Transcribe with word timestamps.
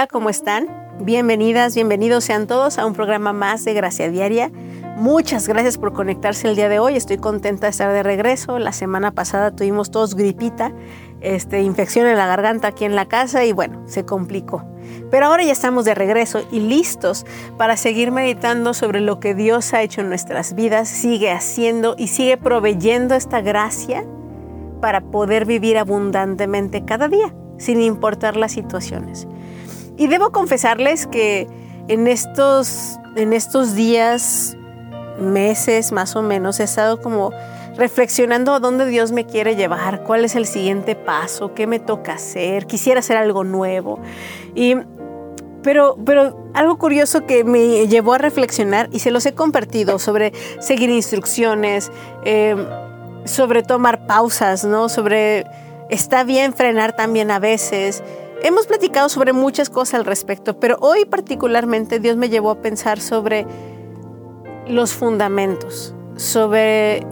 Hola, 0.00 0.06
¿cómo 0.06 0.30
están? 0.30 0.66
Bienvenidas, 1.00 1.74
bienvenidos 1.74 2.24
sean 2.24 2.46
todos 2.46 2.78
a 2.78 2.86
un 2.86 2.94
programa 2.94 3.34
más 3.34 3.66
de 3.66 3.74
Gracia 3.74 4.08
Diaria. 4.08 4.50
Muchas 4.96 5.46
gracias 5.46 5.76
por 5.76 5.92
conectarse 5.92 6.48
el 6.48 6.56
día 6.56 6.70
de 6.70 6.78
hoy. 6.78 6.96
Estoy 6.96 7.18
contenta 7.18 7.66
de 7.66 7.70
estar 7.72 7.92
de 7.92 8.02
regreso. 8.02 8.58
La 8.58 8.72
semana 8.72 9.10
pasada 9.10 9.54
tuvimos 9.54 9.90
todos 9.90 10.14
gripita, 10.14 10.72
este, 11.20 11.60
infección 11.60 12.06
en 12.06 12.16
la 12.16 12.24
garganta 12.24 12.68
aquí 12.68 12.86
en 12.86 12.96
la 12.96 13.08
casa 13.08 13.44
y 13.44 13.52
bueno, 13.52 13.82
se 13.86 14.06
complicó. 14.06 14.64
Pero 15.10 15.26
ahora 15.26 15.44
ya 15.44 15.52
estamos 15.52 15.84
de 15.84 15.94
regreso 15.94 16.46
y 16.50 16.60
listos 16.60 17.26
para 17.58 17.76
seguir 17.76 18.10
meditando 18.10 18.72
sobre 18.72 19.02
lo 19.02 19.20
que 19.20 19.34
Dios 19.34 19.74
ha 19.74 19.82
hecho 19.82 20.00
en 20.00 20.08
nuestras 20.08 20.54
vidas, 20.54 20.88
sigue 20.88 21.30
haciendo 21.30 21.94
y 21.98 22.06
sigue 22.06 22.38
proveyendo 22.38 23.14
esta 23.14 23.42
gracia 23.42 24.06
para 24.80 25.02
poder 25.02 25.44
vivir 25.44 25.76
abundantemente 25.76 26.86
cada 26.86 27.08
día, 27.08 27.34
sin 27.58 27.82
importar 27.82 28.38
las 28.38 28.52
situaciones. 28.52 29.28
Y 30.00 30.06
debo 30.06 30.32
confesarles 30.32 31.06
que 31.06 31.46
en 31.88 32.08
estos, 32.08 32.98
en 33.16 33.34
estos 33.34 33.74
días, 33.74 34.56
meses 35.18 35.92
más 35.92 36.16
o 36.16 36.22
menos, 36.22 36.58
he 36.58 36.62
estado 36.62 37.02
como 37.02 37.34
reflexionando 37.76 38.54
a 38.54 38.60
dónde 38.60 38.86
Dios 38.86 39.12
me 39.12 39.26
quiere 39.26 39.56
llevar, 39.56 40.02
cuál 40.04 40.24
es 40.24 40.36
el 40.36 40.46
siguiente 40.46 40.96
paso, 40.96 41.52
qué 41.52 41.66
me 41.66 41.80
toca 41.80 42.14
hacer, 42.14 42.66
quisiera 42.66 43.00
hacer 43.00 43.18
algo 43.18 43.44
nuevo. 43.44 44.00
Y, 44.54 44.74
pero, 45.62 45.98
pero 46.02 46.50
algo 46.54 46.78
curioso 46.78 47.26
que 47.26 47.44
me 47.44 47.86
llevó 47.86 48.14
a 48.14 48.18
reflexionar 48.18 48.88
y 48.92 49.00
se 49.00 49.10
los 49.10 49.26
he 49.26 49.34
compartido 49.34 49.98
sobre 49.98 50.32
seguir 50.60 50.88
instrucciones, 50.88 51.92
eh, 52.24 52.56
sobre 53.26 53.62
tomar 53.62 54.06
pausas, 54.06 54.64
¿no? 54.64 54.88
Sobre 54.88 55.44
está 55.90 56.24
bien 56.24 56.54
frenar 56.54 56.96
también 56.96 57.30
a 57.30 57.38
veces. 57.38 58.02
Hemos 58.42 58.66
platicado 58.66 59.10
sobre 59.10 59.34
muchas 59.34 59.68
cosas 59.68 59.94
al 59.94 60.06
respecto, 60.06 60.58
pero 60.58 60.78
hoy 60.80 61.04
particularmente 61.04 62.00
Dios 62.00 62.16
me 62.16 62.30
llevó 62.30 62.50
a 62.50 62.62
pensar 62.62 62.98
sobre 62.98 63.46
los 64.66 64.94
fundamentos, 64.94 65.94
sobre, 66.16 67.06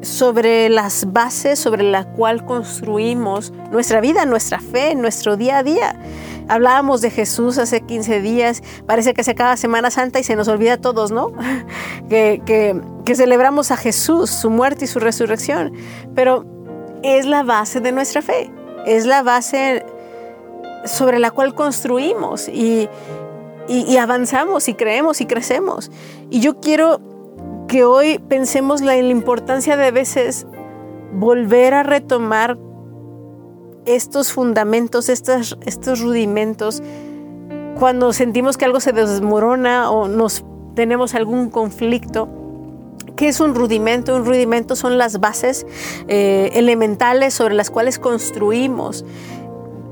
sobre 0.00 0.70
las 0.70 1.12
bases 1.12 1.58
sobre 1.58 1.82
la 1.82 2.04
cual 2.12 2.46
construimos 2.46 3.52
nuestra 3.70 4.00
vida, 4.00 4.24
nuestra 4.24 4.58
fe, 4.58 4.94
nuestro 4.94 5.36
día 5.36 5.58
a 5.58 5.62
día. 5.62 6.00
Hablábamos 6.48 7.02
de 7.02 7.10
Jesús 7.10 7.58
hace 7.58 7.82
15 7.82 8.22
días, 8.22 8.62
parece 8.86 9.12
que 9.12 9.22
se 9.22 9.32
acaba 9.32 9.58
Semana 9.58 9.90
Santa 9.90 10.18
y 10.18 10.24
se 10.24 10.34
nos 10.34 10.48
olvida 10.48 10.74
a 10.74 10.80
todos, 10.80 11.10
¿no? 11.10 11.32
que, 12.08 12.40
que, 12.46 12.80
que 13.04 13.14
celebramos 13.14 13.70
a 13.70 13.76
Jesús, 13.76 14.30
su 14.30 14.48
muerte 14.48 14.86
y 14.86 14.88
su 14.88 14.98
resurrección, 14.98 15.74
pero 16.14 16.46
es 17.02 17.26
la 17.26 17.42
base 17.42 17.80
de 17.80 17.92
nuestra 17.92 18.22
fe, 18.22 18.50
es 18.86 19.04
la 19.04 19.22
base 19.22 19.84
sobre 20.86 21.18
la 21.18 21.30
cual 21.30 21.54
construimos 21.54 22.48
y, 22.48 22.88
avanzamos 23.98 24.68
y 24.68 24.74
creemos 24.74 25.20
y 25.20 25.26
crecemos. 25.26 25.90
Y 26.30 26.40
yo 26.40 26.60
quiero 26.60 27.00
que 27.68 27.84
hoy 27.84 28.18
pensemos 28.18 28.80
en 28.80 28.86
la 28.86 28.96
importancia 28.96 29.76
de 29.76 29.90
veces 29.90 30.46
volver 31.12 31.74
a 31.74 31.82
retomar 31.82 32.58
estos 33.86 34.32
fundamentos, 34.32 35.08
estos, 35.08 35.58
estos 35.64 36.00
rudimentos, 36.00 36.82
cuando 37.78 38.12
sentimos 38.12 38.56
que 38.56 38.64
algo 38.64 38.80
se 38.80 38.92
desmorona 38.92 39.90
o 39.90 40.08
nos 40.08 40.44
tenemos 40.74 41.14
algún 41.14 41.50
conflicto. 41.50 42.28
¿Qué 43.16 43.28
es 43.28 43.40
un 43.40 43.54
rudimento? 43.54 44.14
Un 44.14 44.26
rudimento 44.26 44.76
son 44.76 44.98
las 44.98 45.20
bases 45.20 45.66
eh, 46.06 46.50
elementales 46.52 47.34
sobre 47.34 47.54
las 47.54 47.70
cuales 47.70 47.98
construimos 47.98 49.04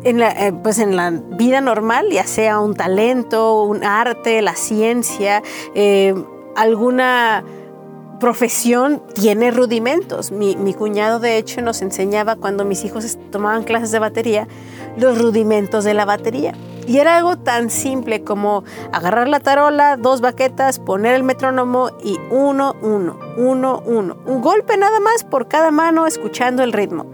en 0.05 0.19
la, 0.19 0.31
eh, 0.31 0.53
pues 0.53 0.79
en 0.79 0.97
la 0.97 1.11
vida 1.11 1.61
normal, 1.61 2.09
ya 2.11 2.27
sea 2.27 2.61
un 2.61 2.75
talento, 2.75 3.65
un 3.65 3.85
arte, 3.85 4.43
la 4.43 4.55
ciencia, 4.55 5.43
eh, 5.75 6.15
alguna 6.57 7.45
profesión 8.21 9.03
tiene 9.15 9.51
rudimentos. 9.51 10.31
Mi, 10.31 10.57
mi, 10.57 10.73
cuñado 10.73 11.19
de 11.19 11.37
hecho 11.39 11.61
nos 11.63 11.83
enseñaba 11.83 12.37
cuando 12.37 12.65
mis 12.65 12.85
hijos 12.85 13.19
tomaban 13.31 13.65
clases 13.65 13.91
de 13.91 13.99
batería 13.99 14.47
los 14.97 15.19
rudimentos 15.21 15.85
de 15.85 15.95
la 15.95 16.05
batería. 16.05 16.55
Y 16.87 16.99
era 16.99 17.17
algo 17.17 17.37
tan 17.37 17.71
simple 17.71 18.23
como 18.23 18.63
agarrar 18.93 19.29
la 19.29 19.41
tarola, 19.41 19.97
dos 19.97 20.21
baquetas, 20.21 20.79
poner 20.79 21.15
el 21.15 21.23
metrónomo 21.23 21.91
y 22.03 22.19
uno, 22.31 22.77
uno, 22.83 23.19
uno, 23.39 23.83
uno. 23.87 24.17
Un 24.27 24.43
golpe 24.43 24.77
nada 24.77 25.01
más 25.01 25.25
por 25.25 25.49
cada 25.49 25.71
mano 25.71 26.07
escuchando 26.07 26.63
el 26.63 26.73
ritmo. 26.73 27.07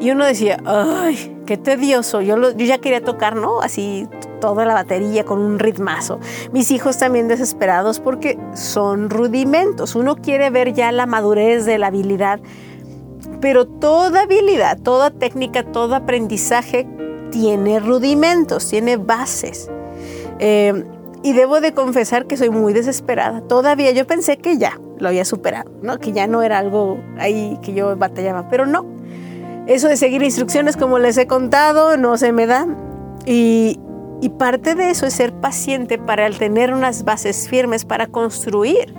Y 0.00 0.10
uno 0.10 0.24
decía, 0.24 0.58
ay, 0.64 1.36
qué 1.46 1.56
tedioso. 1.56 2.20
Yo, 2.20 2.36
yo 2.36 2.66
ya 2.66 2.78
quería 2.78 3.02
tocar, 3.02 3.36
¿no? 3.36 3.60
Así 3.60 4.06
toda 4.40 4.66
la 4.66 4.74
batería 4.74 5.24
con 5.24 5.38
un 5.38 5.58
ritmazo. 5.58 6.20
Mis 6.52 6.70
hijos 6.70 6.98
también 6.98 7.28
desesperados 7.28 8.00
porque 8.00 8.38
son 8.54 9.08
rudimentos. 9.08 9.94
Uno 9.94 10.16
quiere 10.16 10.50
ver 10.50 10.74
ya 10.74 10.92
la 10.92 11.06
madurez 11.06 11.64
de 11.64 11.78
la 11.78 11.88
habilidad. 11.88 12.40
Pero 13.40 13.66
toda 13.66 14.22
habilidad, 14.22 14.78
toda 14.78 15.10
técnica, 15.10 15.62
todo 15.62 15.94
aprendizaje 15.94 16.86
tiene 17.30 17.80
rudimentos, 17.80 18.68
tiene 18.68 18.96
bases. 18.96 19.70
Eh, 20.38 20.84
y 21.22 21.32
debo 21.32 21.60
de 21.60 21.72
confesar 21.72 22.26
que 22.26 22.36
soy 22.36 22.50
muy 22.50 22.72
desesperada. 22.72 23.40
Todavía 23.40 23.90
yo 23.90 24.06
pensé 24.06 24.36
que 24.36 24.58
ya 24.58 24.78
lo 24.98 25.08
había 25.08 25.24
superado, 25.24 25.70
¿no? 25.82 25.98
Que 25.98 26.12
ya 26.12 26.26
no 26.26 26.42
era 26.42 26.58
algo 26.58 26.98
ahí 27.18 27.58
que 27.62 27.74
yo 27.74 27.96
batallaba, 27.96 28.48
pero 28.48 28.66
no. 28.66 28.95
Eso 29.66 29.88
de 29.88 29.96
seguir 29.96 30.22
instrucciones, 30.22 30.76
como 30.76 30.98
les 30.98 31.18
he 31.18 31.26
contado, 31.26 31.96
no 31.96 32.16
se 32.16 32.32
me 32.32 32.46
da. 32.46 32.66
Y, 33.26 33.80
parte 34.38 34.74
de 34.74 34.90
eso 34.90 35.06
es 35.06 35.14
ser 35.14 35.32
paciente 35.32 35.98
para 35.98 36.28
tener 36.30 36.74
unas 36.74 37.04
bases 37.04 37.48
firmes 37.48 37.84
para 37.84 38.06
construir. 38.06 38.94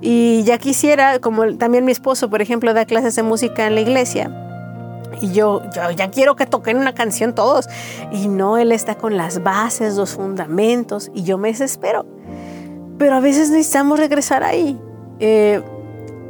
Y 0.00 0.42
ya 0.44 0.58
quisiera, 0.58 1.18
como 1.18 1.56
también 1.56 1.84
mi 1.84 1.92
esposo, 1.92 2.28
por 2.28 2.42
ejemplo, 2.42 2.74
da 2.74 2.84
clases 2.84 3.16
de 3.16 3.22
música 3.22 3.66
en 3.66 3.74
la 3.74 3.80
iglesia. 3.80 4.30
Y 5.20 5.32
yo, 5.32 5.62
yo 5.74 5.90
ya 5.90 6.10
quiero 6.10 6.36
que 6.36 6.46
toquen 6.46 6.76
una 6.76 6.94
canción 6.94 7.34
todos. 7.34 7.68
Y 8.12 8.28
no, 8.28 8.58
él 8.58 8.72
está 8.72 8.96
con 8.96 9.16
las 9.16 9.42
bases, 9.42 9.96
los 9.96 10.14
fundamentos, 10.14 11.10
y 11.14 11.22
yo 11.22 11.38
me 11.38 11.48
desespero. 11.48 12.06
Pero 12.98 13.14
a 13.14 13.20
veces 13.20 13.50
necesitamos 13.50 13.98
regresar 13.98 14.44
ahí. 14.44 14.78
Eh, 15.20 15.62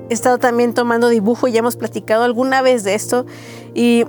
he 0.08 0.14
estado 0.14 0.38
también 0.38 0.74
tomando 0.74 1.08
dibujo, 1.08 1.48
ya 1.48 1.60
hemos 1.60 1.76
platicado 1.76 2.24
alguna 2.24 2.62
vez 2.62 2.84
de 2.84 2.94
esto, 2.94 3.26
y, 3.74 4.04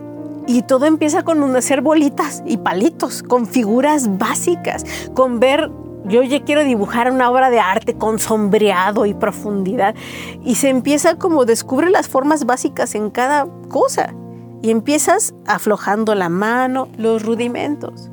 todo 0.67 0.85
empieza 0.85 1.23
con 1.23 1.55
hacer 1.55 1.81
bolitas 1.81 2.43
y 2.45 2.57
palitos, 2.57 3.23
con 3.23 3.47
figuras 3.47 4.17
básicas, 4.17 4.85
con 5.15 5.39
ver 5.39 5.71
yo 6.07 6.21
ya 6.21 6.43
quiero 6.43 6.63
dibujar 6.63 7.11
una 7.11 7.31
obra 7.31 7.49
de 7.49 7.59
arte 7.59 7.95
con 7.95 8.19
sombreado 8.19 9.07
y 9.07 9.15
profundidad. 9.15 9.95
Y 10.43 10.53
se 10.53 10.69
empieza 10.69 11.15
como 11.15 11.45
descubre 11.45 11.89
las 11.89 12.07
formas 12.07 12.45
básicas 12.45 12.93
en 12.93 13.09
cada 13.09 13.47
cosa. 13.69 14.13
Y 14.61 14.69
empiezas 14.69 15.33
aflojando 15.47 16.13
la 16.13 16.29
mano, 16.29 16.89
los 16.97 17.23
rudimentos. 17.23 18.11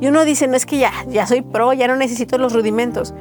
Y 0.00 0.06
uno 0.06 0.24
dice, 0.24 0.46
no 0.46 0.56
es 0.56 0.64
que 0.64 0.78
ya, 0.78 0.90
ya 1.06 1.26
soy 1.26 1.42
pro, 1.42 1.74
ya 1.74 1.86
no 1.86 1.96
necesito 1.96 2.38
los 2.38 2.54
rudimentos 2.54 3.12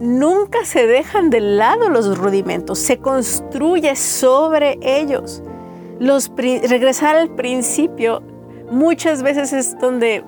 nunca 0.00 0.64
se 0.64 0.86
dejan 0.86 1.30
de 1.30 1.40
lado 1.40 1.88
los 1.88 2.18
rudimentos, 2.18 2.78
se 2.78 2.98
construye 2.98 3.96
sobre 3.96 4.78
ellos. 4.82 5.42
Los, 5.98 6.30
regresar 6.36 7.16
al 7.16 7.30
principio 7.30 8.22
muchas 8.70 9.22
veces 9.22 9.52
es 9.52 9.78
donde 9.78 10.24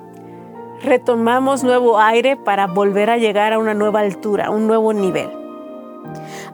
retomamos 0.82 1.62
nuevo 1.62 1.98
aire 1.98 2.36
para 2.36 2.66
volver 2.66 3.10
a 3.10 3.18
llegar 3.18 3.52
a 3.52 3.58
una 3.58 3.74
nueva 3.74 4.00
altura, 4.00 4.50
un 4.50 4.66
nuevo 4.66 4.92
nivel. 4.92 5.30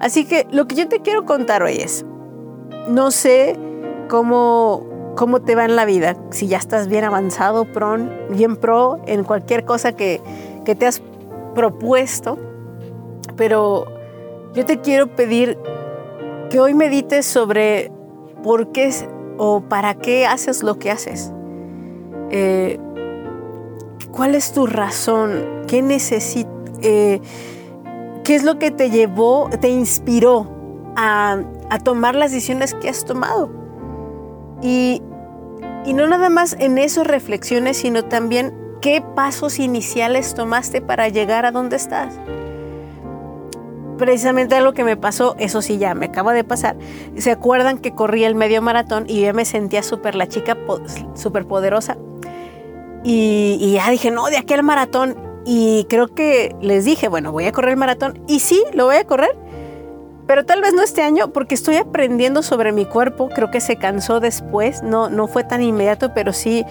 Así 0.00 0.26
que 0.26 0.46
lo 0.50 0.66
que 0.66 0.74
yo 0.74 0.88
te 0.88 1.00
quiero 1.00 1.24
contar 1.24 1.62
hoy 1.62 1.76
es, 1.76 2.04
no 2.88 3.10
sé 3.10 3.56
cómo, 4.08 4.84
cómo 5.16 5.40
te 5.40 5.54
va 5.54 5.64
en 5.64 5.76
la 5.76 5.84
vida, 5.84 6.16
si 6.30 6.48
ya 6.48 6.58
estás 6.58 6.88
bien 6.88 7.04
avanzado, 7.04 7.66
bien 8.30 8.56
pro 8.56 8.98
en 9.06 9.24
cualquier 9.24 9.64
cosa 9.64 9.92
que, 9.92 10.20
que 10.64 10.74
te 10.74 10.86
has 10.86 11.00
propuesto, 11.54 12.38
pero 13.36 13.86
yo 14.54 14.64
te 14.64 14.80
quiero 14.80 15.14
pedir 15.14 15.58
que 16.50 16.60
hoy 16.60 16.74
medites 16.74 17.26
sobre 17.26 17.92
por 18.42 18.72
qué 18.72 18.90
o 19.38 19.60
para 19.60 19.94
qué 19.94 20.26
haces 20.26 20.62
lo 20.62 20.78
que 20.78 20.90
haces. 20.90 21.32
Eh, 22.30 22.78
¿Cuál 24.10 24.34
es 24.34 24.52
tu 24.52 24.66
razón? 24.66 25.64
¿Qué 25.66 25.82
necesitas? 25.82 26.52
Eh, 26.82 27.20
¿Qué 28.24 28.34
es 28.34 28.44
lo 28.44 28.58
que 28.58 28.70
te 28.70 28.90
llevó, 28.90 29.48
te 29.60 29.68
inspiró 29.68 30.48
a, 30.96 31.38
tomar 31.84 32.14
las 32.14 32.32
decisiones 32.32 32.74
que 32.74 32.88
has 32.88 33.04
tomado? 33.04 33.50
Y, 34.62 35.02
y 35.84 35.92
no 35.92 36.06
nada 36.06 36.28
más 36.28 36.56
en 36.58 36.78
esas 36.78 37.06
reflexiones, 37.06 37.76
sino 37.76 38.04
también 38.04 38.54
qué 38.80 39.02
pasos 39.14 39.58
iniciales 39.58 40.34
tomaste 40.34 40.80
para 40.80 41.08
llegar 41.08 41.44
a 41.44 41.52
donde 41.52 41.76
estás 41.76 42.18
precisamente 43.96 44.60
lo 44.60 44.72
que 44.72 44.84
me 44.84 44.96
pasó, 44.96 45.36
eso 45.38 45.62
sí 45.62 45.78
ya 45.78 45.94
me 45.94 46.06
acaba 46.06 46.32
de 46.32 46.44
pasar. 46.44 46.76
¿Se 47.16 47.30
acuerdan 47.30 47.78
que 47.78 47.94
corrí 47.94 48.24
el 48.24 48.34
medio 48.34 48.62
maratón 48.62 49.04
y 49.08 49.22
yo 49.22 49.34
me 49.34 49.44
sentía 49.44 49.82
súper 49.82 50.14
la 50.14 50.26
chica 50.28 50.56
súper 51.14 51.46
poderosa? 51.46 51.96
Y, 53.08 53.72
ya 53.74 53.88
dije, 53.90 54.10
no, 54.10 54.26
de 54.26 54.36
aquí 54.36 54.54
al 54.54 54.64
maratón. 54.64 55.16
Y 55.44 55.86
creo 55.88 56.08
que 56.08 56.56
les 56.60 56.84
dije, 56.84 57.06
bueno, 57.06 57.30
voy 57.30 57.44
a 57.44 57.52
correr 57.52 57.72
el 57.72 57.76
maratón. 57.76 58.20
Y 58.26 58.40
sí, 58.40 58.64
lo 58.72 58.86
voy 58.86 58.96
a 58.96 59.06
correr. 59.06 59.36
Pero 60.26 60.44
tal 60.44 60.60
vez 60.60 60.74
no 60.74 60.82
este 60.82 61.02
año 61.02 61.32
porque 61.32 61.54
estoy 61.54 61.76
aprendiendo 61.76 62.42
sobre 62.42 62.72
mi 62.72 62.84
cuerpo. 62.84 63.28
Creo 63.28 63.52
que 63.52 63.60
se 63.60 63.76
cansó 63.76 64.18
después. 64.18 64.82
No, 64.82 65.08
no 65.08 65.28
fue 65.28 65.44
tan 65.44 65.62
inmediato, 65.62 66.12
pero 66.14 66.32
sí 66.32 66.64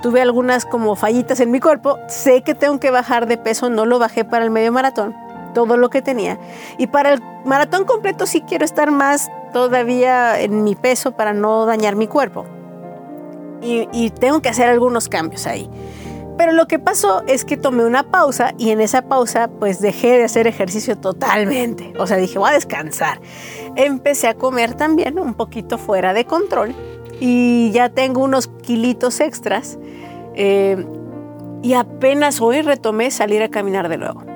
tuve 0.00 0.22
algunas 0.22 0.64
como 0.64 0.94
fallitas 0.94 1.40
en 1.40 1.50
mi 1.50 1.58
cuerpo. 1.58 1.98
Sé 2.06 2.42
que 2.42 2.54
tengo 2.54 2.78
que 2.78 2.92
bajar 2.92 3.26
de 3.26 3.36
peso. 3.36 3.68
No 3.68 3.84
lo 3.84 3.98
bajé 3.98 4.24
para 4.24 4.44
el 4.44 4.52
medio 4.52 4.70
maratón. 4.70 5.12
Todo 5.54 5.76
lo 5.76 5.90
que 5.90 6.02
tenía. 6.02 6.38
Y 6.78 6.86
para 6.86 7.14
el 7.14 7.22
maratón 7.44 7.84
completo 7.84 8.26
sí 8.26 8.42
quiero 8.42 8.64
estar 8.64 8.90
más 8.90 9.30
todavía 9.52 10.40
en 10.40 10.62
mi 10.64 10.74
peso 10.74 11.12
para 11.12 11.32
no 11.32 11.66
dañar 11.66 11.96
mi 11.96 12.06
cuerpo 12.06 12.46
y, 13.62 14.10
tengo 14.10 14.40
que 14.40 14.48
hacer 14.48 14.68
algunos 14.68 15.08
cambios 15.08 15.46
ahí. 15.46 15.68
Pero 16.36 16.52
lo 16.52 16.66
que 16.66 16.78
pasó 16.78 17.22
es 17.26 17.44
que 17.44 17.58
tomé 17.58 17.84
una 17.84 18.04
pausa 18.04 18.54
y 18.56 18.70
en 18.70 18.80
esa 18.80 19.02
pausa 19.02 19.48
pues 19.48 19.80
dejé 19.80 20.16
de 20.16 20.24
hacer 20.24 20.46
ejercicio 20.46 20.96
totalmente. 20.96 21.92
O 21.98 22.06
sea, 22.06 22.16
dije, 22.16 22.38
voy 22.38 22.50
a 22.50 22.54
descansar. 22.54 23.20
Empecé 23.76 24.28
a 24.28 24.34
comer 24.34 24.74
también 24.74 25.18
un 25.18 25.34
poquito 25.34 25.76
fuera 25.76 26.14
de 26.14 26.24
control 26.24 26.74
y 27.20 27.70
ya 27.72 27.90
tengo 27.90 28.22
unos 28.24 28.48
kilitos 28.62 29.20
extras. 29.20 29.78
Eh, 30.34 30.86
y 31.62 31.74
apenas 31.74 32.40
hoy 32.40 32.62
retomé 32.62 33.10
salir 33.10 33.42
a 33.42 33.50
caminar 33.50 33.90
de 33.90 33.98
nuevo. 33.98 34.29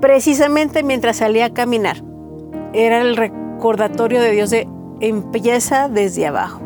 Precisamente 0.00 0.82
mientras 0.82 1.16
salía 1.16 1.46
a 1.46 1.54
caminar, 1.54 2.02
era 2.72 3.00
el 3.00 3.16
recordatorio 3.16 4.20
de 4.20 4.30
Dios 4.32 4.50
de 4.50 4.68
empieza 5.00 5.88
desde 5.88 6.26
abajo 6.26 6.60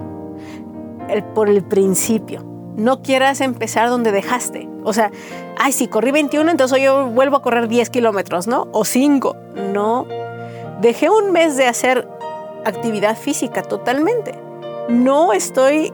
por 1.34 1.49
el 1.49 1.62
principio. 1.62 2.44
No 2.76 3.02
quieras 3.02 3.40
empezar 3.40 3.88
donde 3.88 4.12
dejaste. 4.12 4.69
O 4.84 4.93
sea, 4.93 5.11
ay, 5.58 5.73
si 5.73 5.88
corrí 5.88 6.11
21, 6.11 6.50
entonces 6.50 6.81
yo 6.82 7.06
vuelvo 7.08 7.37
a 7.37 7.43
correr 7.43 7.69
10 7.69 7.90
kilómetros, 7.90 8.46
¿no? 8.46 8.69
O 8.73 8.84
5. 8.84 9.37
No. 9.73 10.06
Dejé 10.81 11.11
un 11.11 11.32
mes 11.32 11.56
de 11.56 11.67
hacer 11.67 12.08
actividad 12.64 13.17
física 13.17 13.62
totalmente. 13.62 14.35
No 14.88 15.32
estoy 15.32 15.93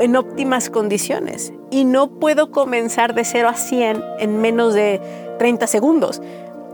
en 0.00 0.16
óptimas 0.16 0.70
condiciones 0.70 1.52
y 1.70 1.84
no 1.84 2.08
puedo 2.08 2.50
comenzar 2.50 3.14
de 3.14 3.24
0 3.24 3.48
a 3.48 3.54
100 3.54 4.02
en 4.18 4.40
menos 4.40 4.74
de 4.74 5.00
30 5.38 5.66
segundos. 5.66 6.22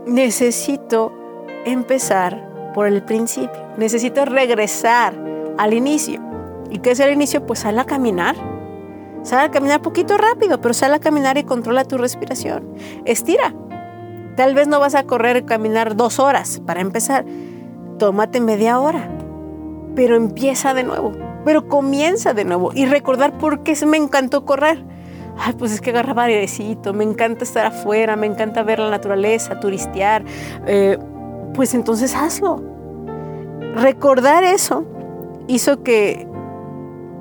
Necesito 0.05 1.13
empezar 1.65 2.71
por 2.73 2.87
el 2.87 3.03
principio. 3.03 3.61
Necesito 3.77 4.25
regresar 4.25 5.13
al 5.57 5.73
inicio. 5.73 6.19
¿Y 6.71 6.79
qué 6.79 6.91
es 6.91 6.99
el 6.99 7.13
inicio? 7.13 7.45
Pues 7.45 7.59
sal 7.59 7.77
a 7.77 7.85
caminar. 7.85 8.35
Sal 9.23 9.45
a 9.45 9.51
caminar 9.51 9.83
poquito 9.83 10.17
rápido, 10.17 10.59
pero 10.59 10.73
sal 10.73 10.93
a 10.95 10.99
caminar 10.99 11.37
y 11.37 11.43
controla 11.43 11.85
tu 11.85 11.97
respiración. 11.97 12.73
Estira. 13.05 13.53
Tal 14.35 14.55
vez 14.55 14.67
no 14.67 14.79
vas 14.79 14.95
a 14.95 15.03
correr 15.03 15.37
y 15.37 15.43
caminar 15.43 15.95
dos 15.95 16.17
horas 16.17 16.61
para 16.65 16.81
empezar. 16.81 17.25
Tómate 17.99 18.39
media 18.39 18.79
hora, 18.79 19.07
pero 19.95 20.15
empieza 20.15 20.73
de 20.73 20.83
nuevo. 20.83 21.11
Pero 21.45 21.67
comienza 21.67 22.33
de 22.33 22.45
nuevo 22.45 22.71
y 22.73 22.85
recordar 22.85 23.37
por 23.37 23.61
qué 23.61 23.75
me 23.85 23.97
encantó 23.97 24.45
correr. 24.45 24.83
Ay, 25.43 25.53
pues 25.57 25.71
es 25.71 25.81
que 25.81 25.89
agarraba 25.89 26.23
airecito, 26.23 26.93
me 26.93 27.03
encanta 27.03 27.43
estar 27.43 27.65
afuera, 27.65 28.15
me 28.15 28.27
encanta 28.27 28.61
ver 28.61 28.77
la 28.77 28.91
naturaleza, 28.91 29.59
turistear. 29.59 30.23
Eh, 30.67 30.99
pues 31.55 31.73
entonces 31.73 32.15
hazlo. 32.15 32.61
Recordar 33.75 34.43
eso 34.43 34.85
hizo 35.47 35.81
que 35.81 36.27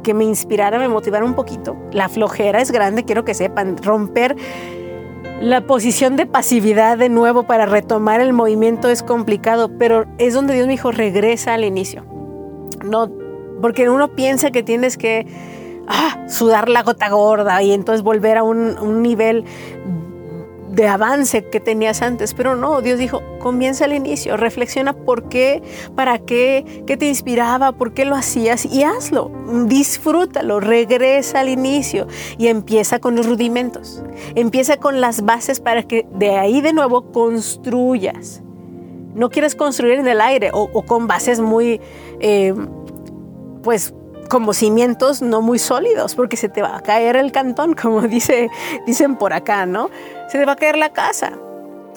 que 0.03 0.15
me 0.15 0.25
inspirara, 0.25 0.79
me 0.79 0.89
motivara 0.89 1.25
un 1.25 1.35
poquito. 1.35 1.77
La 1.93 2.09
flojera 2.09 2.61
es 2.61 2.71
grande, 2.73 3.05
quiero 3.05 3.25
que 3.25 3.35
sepan, 3.35 3.77
romper 3.77 4.37
la 5.41 5.63
posición 5.63 6.17
de 6.17 6.27
pasividad 6.27 6.99
de 6.99 7.09
nuevo 7.09 7.45
para 7.45 7.65
retomar 7.65 8.21
el 8.21 8.33
movimiento 8.33 8.89
es 8.89 9.03
complicado, 9.03 9.71
pero 9.79 10.05
es 10.19 10.35
donde 10.35 10.55
Dios 10.55 10.67
me 10.67 10.73
dijo, 10.73 10.93
regresa 10.93 11.55
al 11.55 11.65
inicio. 11.65 12.05
No, 12.85 13.11
porque 13.63 13.89
uno 13.89 14.15
piensa 14.15 14.51
que 14.51 14.63
tienes 14.63 14.99
que 14.99 15.27
ah, 15.91 16.27
sudar 16.29 16.69
la 16.69 16.83
gota 16.83 17.09
gorda 17.11 17.63
y 17.63 17.73
entonces 17.73 18.03
volver 18.03 18.39
a 18.39 18.43
un, 18.43 19.03
nivel 19.03 19.45
de 20.71 20.87
avance 20.87 21.45
que 21.45 21.59
tenías 21.59 22.01
antes, 22.01 22.33
pero 22.33 22.55
no, 22.55 22.81
Dios 22.81 22.99
dijo, 22.99 23.23
comienza 23.41 23.87
al 23.87 23.93
inicio, 23.93 24.37
reflexiona 24.37 24.93
por 24.93 25.29
qué, 25.29 25.63
para 25.97 26.21
qué, 26.21 26.85
qué 26.87 26.97
te 26.97 27.07
inspiraba, 27.07 27.73
por 27.73 27.93
qué 27.93 28.05
lo 28.05 28.15
hacías 28.15 28.65
y 28.65 28.85
hazlo, 28.85 29.33
disfrútalo, 29.67 30.61
regresa 30.61 31.41
al 31.41 31.49
inicio 31.49 32.07
y 32.39 32.47
empieza 32.47 33.01
con 33.01 33.17
los 33.17 33.27
rudimentos, 33.27 34.05
empieza 34.37 34.77
con 34.77 35.01
las 35.01 35.25
bases 35.25 35.59
para 35.59 35.83
que 35.83 36.07
de 36.15 36.37
ahí 36.37 36.61
de 36.61 36.73
nuevo 36.73 37.11
construyas. 37.11 38.43
No 39.15 39.29
quieres 39.29 39.57
construir 39.57 39.99
en 39.99 40.07
el 40.07 40.21
aire 40.21 40.51
o, 40.53 40.83
con 40.83 41.09
bases 41.09 41.41
muy, 41.41 41.81
eh, 42.21 42.55
pues, 43.65 43.93
como 44.31 44.55
cimientos 44.55 45.21
no 45.21 45.43
muy 45.43 45.59
sólidos, 45.59 46.15
porque 46.15 46.39
se 46.39 46.49
te 46.49 46.63
va 46.63 46.77
a 46.77 46.81
caer 46.81 47.17
el 47.17 47.33
cantón, 47.33 47.75
como 47.75 48.01
dice, 48.09 48.49
dicen 48.87 49.17
por 49.17 49.35
acá, 49.35 49.67
¿no? 49.67 49.91
Se 50.29 50.39
te 50.39 50.47
va 50.47 50.53
a 50.53 50.57
caer 50.57 50.79
la 50.79 50.91
casa. 50.91 51.33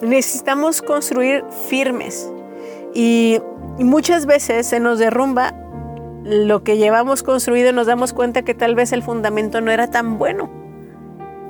Necesitamos 0.02 0.82
construir 0.82 1.46
firmes. 1.70 2.30
Y, 2.94 3.40
muchas 3.80 4.28
veces 4.28 4.68
se 4.68 4.80
nos 4.80 5.00
derrumba 5.00 5.56
lo 6.24 6.64
que 6.64 6.78
llevamos 6.78 7.24
construido 7.24 7.72
y 7.72 7.74
nos 7.74 7.88
damos 7.88 8.14
cuenta 8.14 8.44
que 8.44 8.54
tal 8.54 8.76
vez 8.76 8.94
el 8.94 9.02
fundamento 9.02 9.62
no 9.62 9.72
era 9.72 9.90
tan 9.90 10.20
bueno. 10.20 10.50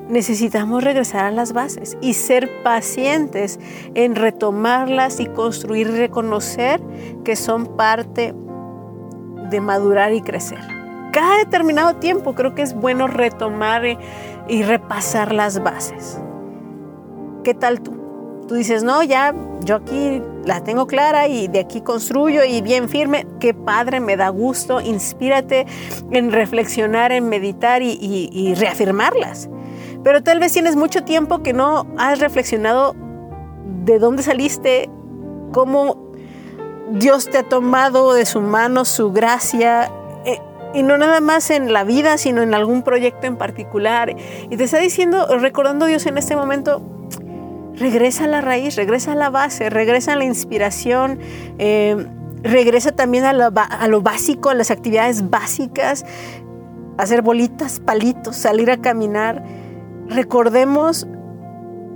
Necesitamos 0.08 0.82
regresar 0.82 1.26
a 1.26 1.30
las 1.30 1.52
bases 1.52 1.98
y 2.00 2.14
ser 2.14 2.62
pacientes 2.62 3.58
en 3.94 4.14
retomarlas 4.16 5.20
y 5.20 5.26
construir 5.26 5.88
y 5.88 5.98
reconocer 5.98 6.80
que 7.24 7.36
son 7.36 7.76
parte 7.76 8.34
de 9.50 9.60
madurar 9.60 10.12
y 10.14 10.22
crecer. 10.22 10.73
Cada 11.14 11.38
determinado 11.38 11.94
tiempo 11.94 12.34
creo 12.34 12.56
que 12.56 12.62
es 12.62 12.74
bueno 12.74 13.06
retomar 13.06 13.84
y, 14.48 14.62
repasar 14.64 15.32
las 15.32 15.62
bases. 15.62 16.18
¿Qué 17.44 17.54
tal 17.54 17.80
tú? 17.80 17.94
Tú 18.48 18.56
dices, 18.56 18.82
no, 18.82 19.00
ya 19.04 19.32
yo 19.60 19.76
aquí 19.76 20.20
la 20.44 20.64
tengo 20.64 20.88
clara 20.88 21.28
y 21.28 21.46
de 21.46 21.60
aquí 21.60 21.82
construyo 21.82 22.42
y 22.42 22.62
bien 22.62 22.88
firme. 22.88 23.28
Qué 23.38 23.54
padre, 23.54 24.00
me 24.00 24.16
da 24.16 24.28
gusto. 24.30 24.80
Inspírate 24.80 25.66
en 26.10 26.32
reflexionar, 26.32 27.12
en 27.12 27.28
meditar 27.28 27.80
y, 27.80 28.52
reafirmarlas. 28.56 29.48
Pero 30.02 30.24
tal 30.24 30.40
vez 30.40 30.52
tienes 30.52 30.74
mucho 30.74 31.04
tiempo 31.04 31.44
que 31.44 31.52
no 31.52 31.86
has 31.96 32.18
reflexionado 32.18 32.96
de 33.84 34.00
dónde 34.00 34.24
saliste, 34.24 34.90
cómo 35.52 36.10
Dios 36.90 37.30
te 37.30 37.38
ha 37.38 37.48
tomado 37.48 38.14
de 38.14 38.26
su 38.26 38.40
mano 38.40 38.84
su 38.84 39.12
gracia, 39.12 39.84
eh, 39.84 40.03
y 40.74 40.82
no 40.82 40.98
nada 40.98 41.20
más 41.20 41.50
en 41.50 41.72
la 41.72 41.84
vida, 41.84 42.18
sino 42.18 42.42
en 42.42 42.54
algún 42.54 42.82
proyecto 42.82 43.26
en 43.26 43.36
particular. 43.36 44.14
Y 44.50 44.56
te 44.56 44.64
está 44.64 44.78
diciendo, 44.78 45.26
recordando 45.38 45.86
Dios 45.86 46.06
en 46.06 46.18
este 46.18 46.36
momento, 46.36 46.82
regresa 47.76 48.24
a 48.24 48.28
la 48.28 48.40
raíz, 48.40 48.76
regresa 48.76 49.12
a 49.12 49.14
la 49.14 49.30
base, 49.30 49.70
regresa 49.70 50.12
a 50.12 50.16
la 50.16 50.24
inspiración, 50.24 51.18
eh, 51.58 52.06
regresa 52.42 52.92
también 52.92 53.24
a 53.24 53.32
lo, 53.32 53.50
a 53.54 53.88
lo 53.88 54.02
básico, 54.02 54.50
a 54.50 54.54
las 54.54 54.70
actividades 54.70 55.30
básicas, 55.30 56.04
hacer 56.98 57.22
bolitas, 57.22 57.80
palitos, 57.80 58.36
salir 58.36 58.70
a 58.70 58.76
caminar. 58.78 59.42
Recordemos 60.08 61.06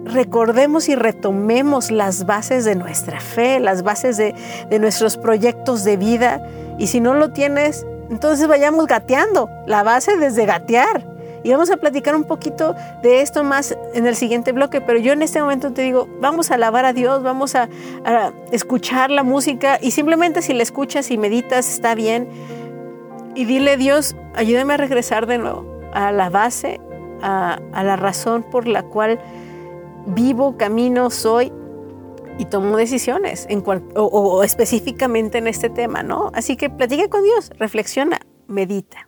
recordemos 0.09 0.89
y 0.89 0.95
retomemos 0.95 1.91
las 1.91 2.27
bases 2.27 2.65
de 2.65 2.75
nuestra 2.75 3.21
fe, 3.21 3.61
las 3.61 3.83
bases 3.83 4.17
de, 4.17 4.35
nuestros 4.79 5.17
proyectos 5.17 5.85
de 5.85 5.97
vida. 5.97 6.43
Y 6.79 6.89
si 6.89 7.01
no 7.01 7.15
lo 7.15 7.33
tienes, 7.33 7.87
entonces 8.11 8.49
vayamos 8.49 8.87
gateando, 8.87 9.51
la 9.67 9.83
base 9.83 10.17
desde 10.17 10.47
gatear. 10.47 11.05
Y 11.45 11.53
vamos 11.53 11.71
a 11.71 11.77
platicar 11.77 12.17
un 12.17 12.25
poquito 12.25 12.75
de 13.03 13.23
esto 13.23 13.45
más 13.45 13.77
en 13.95 14.07
el 14.07 14.17
siguiente 14.17 14.53
bloque, 14.53 14.81
pero 14.81 14.99
yo 14.99 15.13
en 15.13 15.23
este 15.23 15.41
momento 15.41 15.73
te 15.73 15.83
digo, 15.83 16.09
vamos 16.21 16.51
a 16.51 16.55
alabar 16.55 16.85
a 16.85 16.93
Dios, 16.93 17.23
vamos 17.23 17.55
a, 17.55 17.69
escuchar 18.51 19.11
la 19.11 19.23
música 19.23 19.79
y 19.81 19.93
simplemente 19.93 20.43
si 20.43 20.53
la 20.53 20.63
escuchas 20.63 21.11
y 21.11 21.19
meditas 21.19 21.71
está 21.73 21.95
bien. 21.95 22.29
Y 23.35 23.45
dile 23.45 23.77
Dios, 23.77 24.17
ayúdame 24.35 24.75
a 24.75 24.77
regresar 24.79 25.27
de 25.27 25.39
nuevo 25.39 25.65
a 25.95 26.11
la 26.13 26.29
base, 26.29 26.81
a, 27.23 27.61
a 27.73 27.85
la 27.85 27.97
razón 27.97 28.43
por 28.43 28.67
la 28.67 28.83
cual 28.83 29.21
vivo, 30.07 30.57
camino, 30.57 31.11
soy 31.11 31.53
y 32.39 32.47
tomo 32.47 32.77
decisiones 32.77 33.47
en 33.51 33.63
o, 33.67 34.43
específicamente 34.45 35.39
en 35.39 35.47
este 35.47 35.69
tema, 35.69 36.03
¿no? 36.03 36.31
Así 36.35 36.57
que 36.57 36.71
platique 36.71 37.09
con 37.09 37.25
Dios, 37.25 37.51
reflexiona, 37.59 38.21
medita. 38.47 39.08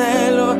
Anhelo, 0.00 0.56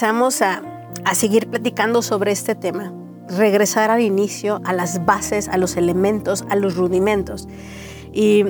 Regresamos 0.00 0.40
a, 0.40 0.62
a 1.04 1.14
seguir 1.14 1.50
platicando 1.50 2.00
sobre 2.00 2.32
este 2.32 2.54
tema. 2.54 2.90
Regresar 3.28 3.90
al 3.90 4.00
inicio, 4.00 4.62
a 4.64 4.72
las 4.72 5.04
bases, 5.04 5.46
a 5.50 5.58
los 5.58 5.76
elementos, 5.76 6.42
a 6.48 6.56
los 6.56 6.74
rudimentos. 6.74 7.46
Y, 8.10 8.46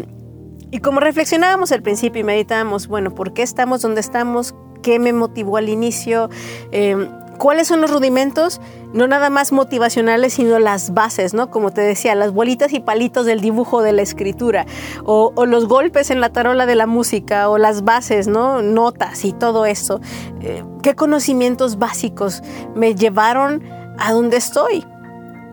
y 0.71 0.79
como 0.79 1.01
reflexionábamos 1.01 1.73
al 1.73 1.83
principio 1.83 2.21
y 2.21 2.25
meditábamos, 2.25 2.87
bueno, 2.87 3.17
¿por 3.17 3.33
qué 3.33 3.43
estamos 3.43 3.83
donde 3.83 4.01
estamos? 4.01 4.55
¿Qué 4.85 5.01
me 5.01 5.13
motivó 5.13 5.57
al 5.57 5.69
inicio? 5.69 6.31
Eh, 6.71 7.11
¿Cuáles 7.41 7.69
son 7.69 7.81
los 7.81 7.91
rudimentos? 7.91 8.61
No 8.93 9.09
nada 9.09 9.31
más 9.31 9.51
motivacionales, 9.51 10.35
sino 10.35 10.59
las 10.59 10.93
bases, 10.93 11.33
¿no? 11.33 11.51
Como 11.51 11.71
te 11.71 11.81
decía, 11.81 12.15
las 12.15 12.35
bolitas 12.35 12.71
y 12.75 12.81
palitos 12.81 13.25
del 13.25 13.41
dibujo 13.41 13.81
de 13.81 13.93
la 13.93 14.03
escritura, 14.03 14.67
o, 15.07 15.33
los 15.47 15.67
golpes 15.67 16.11
en 16.11 16.21
la 16.21 16.29
tarola 16.29 16.67
de 16.67 16.75
la 16.75 16.87
música, 16.87 17.49
o 17.49 17.57
las 17.57 17.83
bases, 17.83 18.29
¿no? 18.29 18.61
Notas 18.61 19.25
y 19.25 19.33
todo 19.33 19.65
eso. 19.65 20.03
Eh, 20.43 20.63
¿Qué 20.83 20.95
conocimientos 20.95 21.79
básicos 21.79 22.43
me 22.75 22.95
llevaron 22.95 23.65
a 23.99 24.13
donde 24.13 24.37
estoy? 24.37 24.85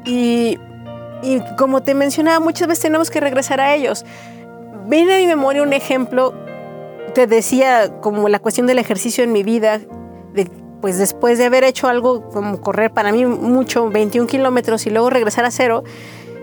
Y, 0.03 0.59
y 1.23 1.41
como 1.57 1.83
te 1.83 1.93
mencionaba, 1.93 2.41
muchas 2.41 2.67
veces 2.67 2.81
tenemos 2.81 3.09
que 3.09 3.21
regresar 3.21 3.61
a 3.61 3.73
ellos. 3.73 4.05
Viene 4.87 5.15
a 5.15 5.17
mi 5.19 5.25
memoria 5.25 5.63
un 5.63 5.71
ejemplo, 5.71 6.33
te 7.13 7.27
decía 7.27 8.01
como 8.01 8.27
la 8.27 8.39
cuestión 8.39 8.67
del 8.67 8.77
ejercicio 8.77 9.23
en 9.23 9.31
mi 9.31 9.43
vida, 9.43 9.79
pues 10.81 10.97
después 10.97 11.37
de 11.37 11.45
haber 11.45 11.63
hecho 11.63 11.87
algo 11.87 12.29
como 12.29 12.61
correr 12.61 12.91
para 12.91 13.11
mí 13.11 13.25
mucho, 13.25 13.89
21 13.89 14.27
kilómetros 14.27 14.85
y 14.85 14.89
luego 14.89 15.09
regresar 15.09 15.45
a 15.45 15.51
cero, 15.51 15.83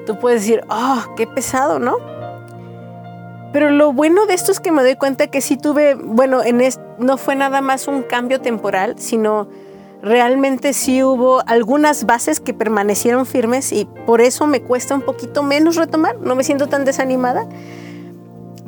tú 0.06 0.18
puedes 0.18 0.42
decir, 0.42 0.62
oh, 0.68 1.02
qué 1.16 1.26
pesado, 1.26 1.78
¿no? 1.78 1.96
Pero 3.52 3.70
lo 3.70 3.92
bueno 3.92 4.26
de 4.26 4.34
esto 4.34 4.50
es 4.50 4.58
que 4.58 4.72
me 4.72 4.82
doy 4.82 4.96
cuenta 4.96 5.28
que 5.28 5.40
sí 5.40 5.56
tuve, 5.56 5.94
bueno, 5.94 6.42
en 6.42 6.60
no 6.98 7.16
fue 7.16 7.36
nada 7.36 7.60
más 7.60 7.86
un 7.86 8.02
cambio 8.02 8.40
temporal, 8.40 8.96
sino 8.98 9.48
realmente 10.02 10.72
sí 10.72 11.02
hubo 11.02 11.40
algunas 11.46 12.04
bases 12.04 12.40
que 12.40 12.52
permanecieron 12.52 13.26
firmes 13.26 13.72
y 13.72 13.86
por 14.06 14.20
eso 14.20 14.46
me 14.46 14.60
cuesta 14.60 14.94
un 14.94 15.02
poquito 15.02 15.42
menos 15.42 15.76
retomar, 15.76 16.18
no 16.18 16.34
me 16.34 16.44
siento 16.44 16.66
tan 16.66 16.84
desanimada. 16.84 17.48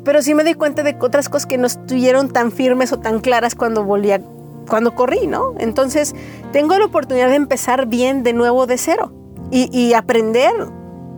Pero 0.05 0.23
sí 0.23 0.35
me 0.35 0.45
doy 0.45 0.55
cuenta 0.55 0.85
de 0.85 0.97
otras 1.01 1.29
cosas 1.29 1.47
que 1.47 1.59
no 1.59 1.67
estuvieron 1.67 2.31
tan 2.31 2.53
firmes 2.53 2.93
o 2.93 3.01
tan 3.01 3.19
claras 3.19 3.57
cuando 3.57 3.83
volví 3.83 4.13
a 4.13 4.21
cuando 4.69 4.95
corrí, 4.95 5.27
¿no? 5.27 5.55
Entonces, 5.59 6.15
tengo 6.53 6.79
la 6.79 6.85
oportunidad 6.85 7.29
de 7.29 7.37
empezar 7.37 7.87
bien 7.87 8.23
de 8.23 8.33
nuevo 8.33 8.67
de 8.67 8.79
cero 8.79 9.13
y, 9.51 9.69
y 9.77 9.95
aprender 9.95 10.53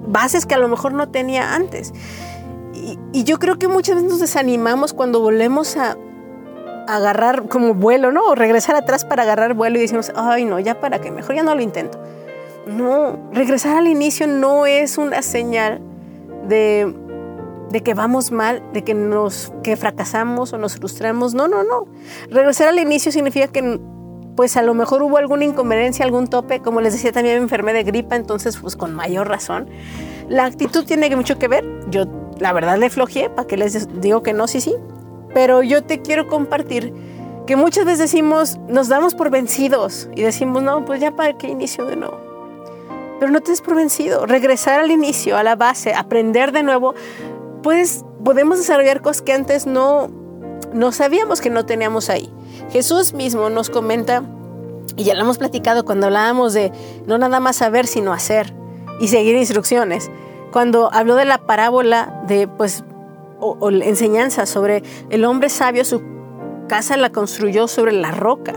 bases 0.07 0.47
que 0.47 0.55
a 0.55 0.59
lo 0.59 0.69
mejor 0.69 0.93
no 0.93 1.09
tenía 1.09 1.55
antes. 1.55 1.93
Y, 2.75 2.99
y, 3.13 3.25
yo 3.25 3.39
creo 3.39 3.59
que 3.59 3.69
muchas 3.69 3.97
veces 3.97 4.11
nos 4.11 4.21
desanimamos 4.21 4.95
cuando 4.95 5.21
volvemos 5.21 5.77
a, 5.77 5.97
a, 6.87 6.97
agarrar 6.97 7.49
como 7.49 7.75
vuelo, 7.75 8.13
¿no? 8.13 8.25
O 8.25 8.35
regresar 8.35 8.77
atrás 8.77 9.05
para 9.05 9.25
agarrar 9.25 9.55
vuelo 9.55 9.79
y 9.79 9.83
decimos, 9.83 10.13
ay, 10.15 10.45
no, 10.45 10.59
ya 10.59 10.81
para 10.81 11.01
qué, 11.01 11.11
mejor 11.11 11.37
ya 11.37 11.43
no 11.43 11.55
lo 11.55 11.63
intento. 11.63 12.01
No, 12.67 13.31
regresar 13.33 13.79
al 13.79 13.89
inicio 13.89 14.27
no 14.27 14.67
es 14.67 14.99
una 14.99 15.23
señal 15.23 15.81
de 16.47 16.95
de 17.71 17.83
que 17.83 17.95
vamos 17.95 18.31
mal, 18.33 18.63
de 18.73 18.83
que 18.83 18.95
nos 18.95 19.53
que 19.63 19.77
fracasamos 19.77 20.53
o 20.53 20.59
nos 20.59 20.77
frustramos. 20.77 21.35
No, 21.35 21.49
no, 21.49 21.65
no. 21.65 21.87
Regresar 22.31 22.69
al 22.69 22.79
inicio 22.79 23.13
significa 23.13 23.49
que 23.49 23.81
pues 24.37 24.57
a 24.57 24.63
lo 24.63 24.73
mejor 24.73 25.03
hubo 25.03 25.19
alguna 25.19 25.45
inconveniencia, 25.45 26.05
algún 26.05 26.29
tope, 26.29 26.61
como 26.61 26.81
les 26.81 26.93
decía 26.93 27.11
también 27.11 27.39
me 27.39 27.43
enfermé 27.43 27.73
de 27.73 27.83
gripa, 27.83 28.15
entonces 28.15 28.57
pues 28.57 28.77
con 28.77 28.95
mayor 28.95 29.29
razón. 29.29 29.69
La 30.29 30.45
actitud 30.45 30.85
tiene 30.85 31.15
mucho 31.17 31.39
que 31.39 31.49
ver. 31.49 31.65
Yo 31.91 32.05
la 32.39 32.53
verdad 32.53 32.79
le 32.79 32.89
flojeé, 32.89 33.31
para 33.31 33.49
que 33.49 33.57
les 33.57 34.01
digo 34.01 34.23
que 34.23 34.33
no, 34.33 34.47
sí, 34.47 34.61
sí. 34.61 34.77
Pero 35.35 35.63
yo 35.63 35.83
te 35.83 36.03
quiero 36.03 36.29
compartir 36.29 36.93
que 37.47 37.57
muchas 37.57 37.85
veces 37.85 37.99
decimos, 37.99 38.59
nos 38.69 38.89
damos 38.89 39.15
por 39.15 39.31
vencidos 39.31 40.09
y 40.15 40.23
decimos, 40.23 40.63
no, 40.63 40.85
pues 40.85 41.01
ya 41.01 41.13
para 41.17 41.37
qué 41.37 41.49
inicio 41.49 41.85
de 41.87 41.97
nuevo. 41.97 42.21
Pero 43.19 43.33
no 43.33 43.41
te 43.41 43.51
des 43.51 43.61
por 43.61 43.75
vencido. 43.75 44.27
Regresar 44.27 44.81
al 44.81 44.91
inicio, 44.91 45.37
a 45.37 45.43
la 45.43 45.57
base, 45.57 45.95
aprender 45.95 46.53
de 46.53 46.63
nuevo, 46.63 46.95
pues 47.69 48.03
podemos 48.25 48.57
desarrollar 48.57 49.03
cosas 49.03 49.21
que 49.21 49.35
antes 49.35 49.67
no, 49.67 50.09
no 50.73 50.91
sabíamos 50.91 51.43
que 51.43 51.51
no 51.51 51.67
teníamos 51.67 52.09
ahí. 52.09 52.33
Jesús 52.71 53.13
mismo 53.13 53.51
nos 53.51 53.69
comenta, 53.69 54.23
y 54.97 55.05
ya 55.05 55.13
lo 55.13 55.21
hemos 55.21 55.37
platicado 55.37 55.85
cuando 55.85 56.07
hablábamos 56.07 56.55
de 56.55 56.73
no 57.07 57.19
nada 57.19 57.41
más 57.41 57.57
saber, 57.57 57.87
sino 57.87 58.15
hacer 58.15 58.55
y 59.01 59.09
seguir 59.09 59.37
instrucciones. 59.37 60.11
Cuando 60.51 60.89
habló 60.95 61.15
de 61.15 61.27
la 61.27 61.45
parábola 61.45 62.23
de, 62.27 62.49
pues, 62.49 62.85
o 63.39 63.69
enseñanza 63.69 64.47
sobre 64.47 64.83
el 65.11 65.27
hombre 65.27 65.51
sabio, 65.51 65.85
su 65.85 66.01
casa 66.69 66.97
la 66.97 67.13
construyó 67.13 67.69
sobre 67.69 67.93
la 67.93 68.13
roca 68.13 68.55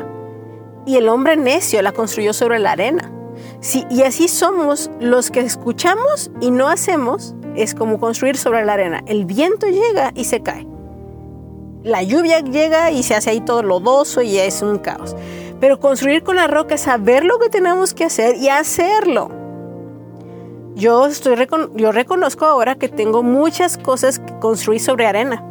y 0.86 0.96
el 0.96 1.10
hombre 1.10 1.36
necio 1.36 1.82
la 1.82 1.92
construyó 1.92 2.32
sobre 2.32 2.60
la 2.60 2.72
arena. 2.72 3.12
Sí, 3.60 3.86
y 3.90 4.04
así 4.04 4.30
somos 4.30 4.90
los 5.02 5.32
que 5.32 5.42
escuchamos 5.42 6.32
y 6.40 6.50
no 6.50 6.70
hacemos, 6.70 7.36
es 7.56 7.76
como 7.76 8.00
construir 8.00 8.38
sobre 8.38 8.66
la 8.66 8.74
arena. 8.74 9.04
El 9.08 9.26
viento 9.26 9.68
llega 9.68 10.12
y 10.16 10.26
se 10.26 10.42
cae. 10.42 10.68
La 11.84 12.04
lluvia 12.04 12.40
llega 12.42 12.92
y 12.92 13.04
se 13.04 13.16
hace 13.16 13.32
ahí 13.32 13.42
todo 13.42 13.64
lodoso 13.64 14.22
y 14.22 14.38
es 14.38 14.62
un 14.62 14.78
caos. 14.78 15.16
Pero 15.60 15.80
construir 15.80 16.24
con 16.24 16.36
la 16.36 16.48
roca 16.48 16.76
es 16.76 16.82
saber 16.82 17.24
lo 17.24 17.40
que 17.40 17.50
tenemos 17.50 17.94
que 17.94 18.06
hacer 18.06 18.36
y 18.38 18.50
hacerlo. 18.50 19.30
Yo, 20.76 21.06
estoy, 21.08 21.36
yo 21.76 21.92
reconozco 21.92 22.46
ahora 22.46 22.76
que 22.76 22.88
tengo 22.88 23.24
muchas 23.24 23.78
cosas 23.78 24.20
que 24.20 24.40
construir 24.40 24.80
sobre 24.80 25.06
arena. 25.06 25.44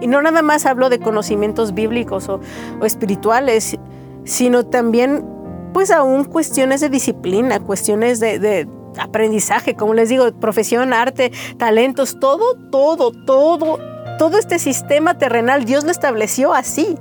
Y 0.00 0.06
no 0.06 0.22
nada 0.22 0.42
más 0.42 0.66
hablo 0.66 0.88
de 0.88 0.98
conocimientos 0.98 1.74
bíblicos 1.74 2.28
o, 2.28 2.40
espirituales, 2.82 3.76
sino 4.24 4.66
también 4.66 5.24
pues 5.72 5.90
aún 5.90 6.24
cuestiones 6.24 6.80
de 6.80 6.88
disciplina, 6.88 7.60
cuestiones 7.60 8.18
de, 8.18 8.68
aprendizaje, 8.98 9.74
como 9.74 9.94
les 9.94 10.08
digo, 10.08 10.30
profesión, 10.32 10.92
arte, 10.92 11.32
talentos, 11.56 12.18
todo, 12.18 12.56
todo, 12.70 13.12
todo, 13.12 13.78
todo 14.18 14.38
este 14.38 14.58
sistema 14.58 15.18
terrenal 15.18 15.64
Dios 15.64 15.84
lo 15.84 15.90
estableció 15.90 16.54
así. 16.54 16.96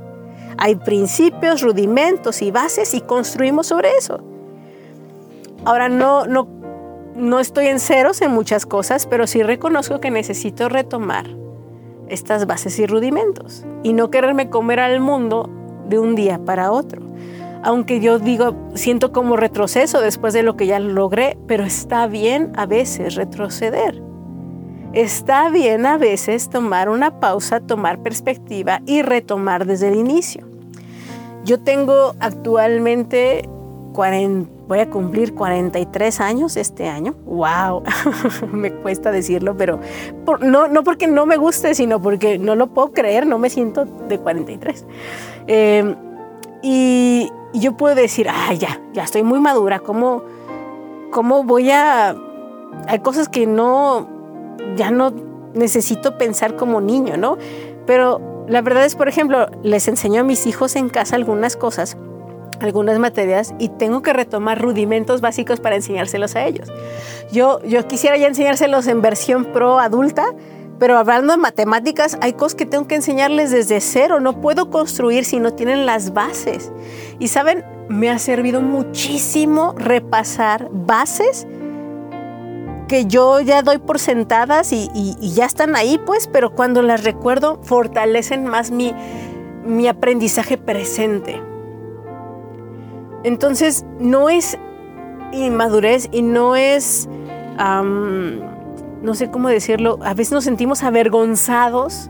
Hay 0.58 0.75
principios, 0.75 1.62
rudimentos 1.62 2.41
y 2.41 2.51
bases 2.51 2.93
y 2.93 3.01
construimos 3.01 3.67
sobre 3.67 3.89
eso. 3.97 4.23
Ahora 5.65 5.89
no, 5.89 6.25
no, 6.25 6.47
no 7.15 7.39
estoy 7.39 7.67
en 7.67 7.80
ceros 7.80 8.21
en 8.21 8.32
muchas 8.32 8.65
cosas, 8.65 9.06
pero 9.06 9.27
sí 9.27 9.43
reconozco 9.43 9.99
que 9.99 10.12
necesito 10.12 10.69
retomar 10.69 11.27
estas 12.08 12.45
bases 12.45 12.77
y 12.80 12.86
rudimentos 12.86 13.65
y 13.84 13.93
no 13.93 14.12
quererme 14.12 14.49
comer 14.49 14.80
al 14.80 14.99
mundo 14.99 15.49
de 15.88 15.97
un 15.97 16.15
día 16.15 16.39
para 16.43 16.71
otro 16.71 17.01
aunque 17.63 18.00
yo 18.00 18.19
digo, 18.19 18.56
siento 18.74 19.12
como 19.12 19.38
retroceso 19.38 20.02
después 20.02 20.34
de 20.34 20.43
lo 20.43 20.56
que 20.56 20.67
ya 20.67 20.80
logré, 20.80 21.38
pero 21.47 21.63
está 21.63 22.08
bien 22.08 22.52
a 22.56 22.65
veces 22.65 23.15
retroceder. 23.15 24.02
Está 24.93 25.50
bien 25.50 25.86
a 25.86 25.97
veces 25.97 26.50
tomar 26.50 26.89
una 26.89 27.19
pausa, 27.19 27.62
tomar 27.62 28.00
perspectiva 28.00 28.82
y 28.86 29.04
retomar 29.04 29.65
desde 29.65 29.88
el 29.88 29.95
inicio. 29.95 30.45
Yo 31.45 31.60
tengo 31.60 32.15
actualmente 32.19 33.47
40, 33.93 34.50
voy 34.67 34.80
a 34.80 34.89
cumplir 34.89 35.34
43 35.34 36.19
años 36.19 36.58
este 36.58 36.89
año. 36.89 37.15
¡Wow! 37.26 37.84
me 38.52 38.71
cuesta 38.74 39.12
decirlo, 39.12 39.56
pero 39.56 39.80
no, 40.41 40.67
no 40.67 40.84
porque 40.84 41.08
no 41.08 41.26
me 41.26 41.38
guste, 41.38 41.74
sino 41.74 42.02
porque 42.02 42.38
no 42.38 42.56
lo 42.56 42.67
puedo 42.67 42.91
creer, 42.91 43.26
no 43.26 43.38
me 43.38 43.50
siento 43.50 43.86
de 43.86 44.17
43. 44.17 44.86
Eh, 45.47 45.95
y, 46.62 47.32
yo 47.54 47.76
puedo 47.76 47.95
decir, 47.95 48.28
ah, 48.30 48.54
ya, 48.54 48.80
ya 48.93 49.04
estoy 49.04 49.24
muy 49.24 49.41
madura, 49.41 49.80
¿cómo, 49.80 50.24
cómo 51.12 51.43
voy 51.43 51.69
a... 51.69 52.15
Hay 52.88 53.00
cosas 53.00 53.28
que 53.28 53.45
no, 53.45 54.08
ya 54.78 54.89
no 54.89 55.12
necesito 55.54 56.17
pensar 56.17 56.56
como 56.56 56.80
niño, 56.80 57.17
¿no? 57.17 57.38
Pero 57.86 58.45
la 58.47 58.62
verdad 58.62 58.86
es, 58.86 58.95
por 58.95 59.10
ejemplo, 59.10 59.47
les 59.63 59.88
enseño 59.88 60.21
a 60.21 60.24
mis 60.24 60.45
hijos 60.45 60.76
en 60.76 60.89
casa 60.89 61.17
algunas 61.17 61.58
cosas, 61.58 61.97
algunas 62.62 63.00
materias, 63.00 63.54
y 63.60 63.69
tengo 63.69 64.02
que 64.02 64.13
retomar 64.13 64.62
rudimentos 64.62 65.19
básicos 65.19 65.60
para 65.60 65.76
enseñárselos 65.76 66.36
a 66.36 66.45
ellos. 66.45 66.69
Yo, 67.32 67.62
yo 67.63 67.86
quisiera 67.88 68.17
ya 68.17 68.28
enseñárselos 68.28 68.88
en 68.88 69.02
versión 69.02 69.45
pro 69.45 69.80
adulta, 69.80 70.34
pero 70.82 70.98
hablando 70.98 71.34
de 71.34 71.38
matemáticas, 71.38 72.17
hay 72.22 72.34
cosas 72.34 72.56
que 72.56 72.65
tengo 72.65 72.88
que 72.88 72.96
enseñarles 72.96 73.52
desde 73.52 73.80
cero. 73.82 74.20
No 74.20 74.41
puedo 74.41 74.72
construir 74.72 75.26
si 75.26 75.39
no 75.39 75.54
tienen 75.54 75.86
las 75.86 76.12
bases. 76.12 76.72
Y 77.20 77.28
saben, 77.28 77.63
me 77.88 78.10
ha 78.10 78.17
servido 78.17 78.62
muchísimo 78.62 79.76
repasar 79.78 80.70
bases 80.72 81.46
que 82.88 83.06
yo 83.06 83.41
ya 83.41 83.62
doy 83.62 83.78
por 83.78 84.00
sentadas 84.00 84.74
y, 84.74 84.89
ya 85.22 85.46
están 85.46 85.76
ahí, 85.76 86.00
pues, 86.04 86.28
pero 86.28 86.56
cuando 86.56 86.82
las 86.82 87.04
recuerdo 87.04 87.60
fortalecen 87.62 88.48
más 88.48 88.72
mi, 88.72 88.96
mi 89.63 89.88
aprendizaje 89.88 90.58
presente. 90.58 91.39
Entonces, 93.24 93.86
no 94.00 94.30
es 94.30 94.58
inmadurez 95.32 96.10
y 96.12 96.24
no 96.24 96.56
es... 96.56 97.08
no 99.01 99.15
sé 99.15 99.31
cómo 99.31 99.49
decirlo, 99.49 99.99
a 100.03 100.13
veces 100.13 100.33
nos 100.33 100.43
sentimos 100.43 100.83
avergonzados. 100.83 102.09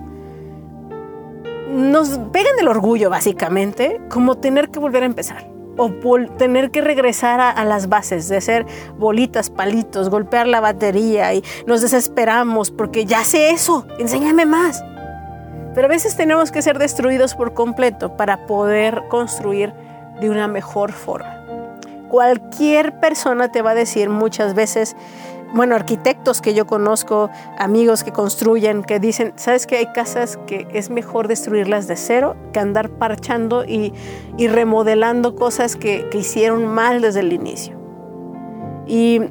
Nos 1.71 2.19
pegan 2.34 2.54
el 2.60 2.67
orgullo, 2.67 3.10
básicamente, 3.10 4.01
como 4.10 4.36
tener 4.38 4.69
que 4.69 4.80
volver 4.80 5.04
a 5.04 5.06
empezar 5.06 5.49
o 5.77 5.89
tener 6.38 6.69
que 6.69 6.82
regresar 6.82 7.39
a, 7.39 7.49
a, 7.49 7.63
las 7.65 7.88
bases, 7.88 8.27
de 8.27 8.38
hacer 8.38 8.65
bolitas, 8.97 9.49
palitos, 9.49 10.10
golpear 10.10 10.45
la 10.47 10.60
batería 10.60 11.34
y 11.34 11.43
nos 11.65 11.82
desesperamos 11.82 12.71
porque 12.71 13.06
ya 13.06 13.23
sé 13.23 13.51
eso, 13.51 13.86
enséñame 13.97 14.45
más. 14.45 14.84
Pero 15.73 15.88
a 15.88 15.89
veces 15.89 16.17
tenemos 16.17 16.51
que 16.51 16.62
ser 16.62 16.77
destruidos 16.77 17.34
por 17.34 17.54
completo 17.54 18.17
para 18.17 18.45
poder 18.45 19.04
construir 19.10 19.73
de 20.19 20.30
una 20.30 20.47
mejor 20.47 20.91
forma. 20.91 21.38
Cualquier 22.10 22.99
persona 22.99 23.51
te 23.54 23.62
va 23.62 23.71
a 23.71 23.75
decir 23.75 24.10
muchas 24.10 24.54
veces, 24.54 24.97
bueno, 25.54 25.76
arquitectos 25.76 26.42
que 26.42 26.54
yo 26.54 26.66
conozco, 26.66 27.30
amigos 27.58 28.04
que 28.04 28.12
construyen, 28.12 28.84
que 28.84 29.00
dicen, 29.00 29.34
¿sabes 29.36 29.68
que 29.68 29.78
hay 29.78 29.88
casas 29.88 30.40
que 30.48 30.68
es 30.74 30.90
mejor 30.90 31.28
destruirlas 31.28 31.88
de 31.88 31.98
cero 31.98 32.36
que 32.54 32.60
andar 32.60 32.90
parchando 32.90 33.66
y, 33.66 33.94
remodelando 34.38 35.36
cosas 35.36 35.76
que, 35.76 36.10
hicieron 36.14 36.68
mal 36.68 37.02
desde 37.02 37.22
el 37.22 37.34
inicio? 37.34 37.76
Y, 38.88 39.22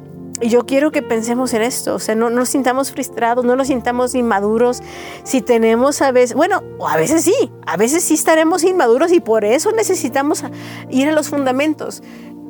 yo 0.43 0.65
quiero 0.65 0.91
que 0.91 1.03
pensemos 1.03 1.53
en 1.53 1.61
esto, 1.61 1.93
o 1.93 1.99
sea, 1.99 2.15
no, 2.15 2.31
no 2.31 2.37
nos 2.37 2.49
sintamos 2.49 2.91
frustrados, 2.91 3.45
no 3.45 3.55
nos 3.55 3.67
sintamos 3.67 4.15
inmaduros. 4.15 4.81
Si 5.23 5.41
tenemos 5.41 6.01
a 6.01 6.11
veces, 6.11 6.35
bueno, 6.35 6.63
a 6.83 6.97
veces 6.97 7.23
sí, 7.23 7.51
a 7.67 7.77
veces 7.77 8.03
sí 8.03 8.15
estaremos 8.15 8.63
inmaduros 8.63 9.11
y 9.11 9.19
por 9.19 9.45
eso 9.45 9.71
necesitamos 9.71 10.43
ir 10.89 11.09
a 11.09 11.11
los 11.11 11.29
fundamentos, 11.29 12.01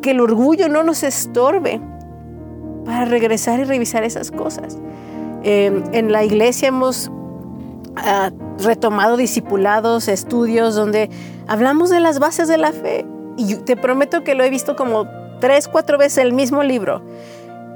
que 0.02 0.12
el 0.12 0.22
orgullo 0.22 0.70
no 0.70 0.84
nos 0.84 1.04
estorbe 1.04 1.82
para 2.86 3.06
regresar 3.06 3.60
y 3.60 3.64
revisar 3.64 4.04
esas 4.04 4.32
cosas. 4.32 4.78
Eh, 5.44 5.84
en 5.92 6.12
la 6.12 6.24
iglesia 6.24 6.68
hemos 6.68 7.10
uh, 7.10 8.64
retomado 8.64 9.18
discipulados, 9.18 10.08
estudios 10.08 10.76
donde 10.76 11.10
hablamos 11.48 11.90
de 11.90 12.00
las 12.00 12.20
bases 12.20 12.48
de 12.48 12.58
la 12.58 12.72
fe. 12.72 13.06
Y 13.38 13.56
te 13.56 13.76
prometo 13.76 14.24
que 14.24 14.36
lo 14.36 14.44
he 14.44 14.50
visto 14.50 14.76
como 14.76 15.08
tres, 15.40 15.68
cuatro 15.68 15.98
veces 15.98 16.20
el 16.20 16.34
mismo 16.34 16.64
libro 16.64 17.02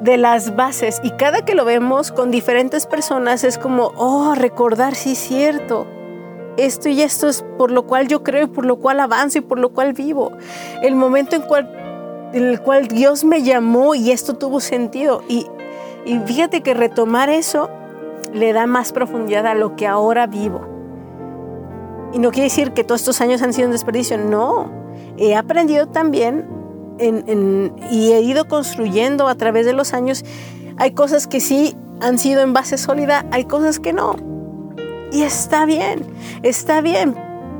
de 0.02 0.18
las 0.18 0.56
bases 0.56 1.00
y 1.04 1.12
cada 1.12 1.46
que 1.46 1.56
lo 1.56 1.66
vemos 1.66 2.12
con 2.12 2.30
diferentes 2.30 2.86
personas 2.86 3.44
es 3.44 3.58
como, 3.58 3.94
oh, 3.96 4.36
recordar, 4.36 4.96
sí 4.96 5.14
es 5.14 5.20
cierto. 5.20 5.88
Esto 6.58 6.90
y 6.90 7.02
esto 7.02 7.28
es 7.28 7.44
por 7.58 7.72
lo 7.72 7.86
cual 7.86 8.08
yo 8.08 8.24
creo 8.24 8.44
y 8.44 8.48
por 8.48 8.66
lo 8.66 8.78
cual 8.78 9.00
avanzo 9.00 9.40
y 9.40 9.42
por 9.42 9.60
lo 9.60 9.70
cual 9.70 9.94
vivo. 9.94 10.32
El 10.82 10.96
momento 10.96 11.36
en 11.36 11.42
cual 11.42 11.85
en 12.34 12.44
el 12.44 12.62
cual 12.62 12.88
Dios 12.88 13.24
me 13.24 13.44
llamó 13.44 13.96
y 13.96 14.12
esto 14.12 14.36
tuvo 14.36 14.60
sentido. 14.60 15.24
Y, 15.28 15.48
y 16.06 16.20
fíjate 16.20 16.62
que 16.62 16.74
retomar 16.74 17.30
eso 17.30 17.70
le 18.34 18.54
da 18.54 18.68
más 18.68 18.92
profundidad 18.92 19.48
a 19.48 19.56
lo 19.56 19.76
que 19.76 19.88
ahora 19.88 20.28
vivo. 20.28 20.68
Y 22.14 22.20
no 22.20 22.32
quiere 22.32 22.46
decir 22.46 22.72
que 22.72 22.84
todos 22.84 23.02
estos 23.02 23.22
años 23.22 23.42
han 23.42 23.54
sido 23.54 23.68
un 23.68 23.72
desperdicio, 23.72 24.18
no. 24.18 24.72
He 25.18 25.36
aprendido 25.36 25.88
también 25.88 26.46
y 27.92 28.12
he 28.12 28.22
ido 28.22 28.48
construyendo 28.48 29.28
a 29.28 29.36
través 29.36 29.66
de 29.66 29.74
los 29.74 29.94
años. 29.94 30.24
Hay 30.78 30.92
cosas 30.92 31.28
que 31.28 31.40
sí 31.40 31.76
han 32.02 32.18
sido 32.18 32.42
en 32.42 32.54
base 32.54 32.78
sólida, 32.78 33.26
hay 33.32 33.46
cosas 33.46 33.80
que 33.80 33.94
no. 33.94 34.16
Y 35.12 35.24
está 35.24 35.66
bien, 35.66 36.06
está 36.44 36.82
bien. 36.82 37.16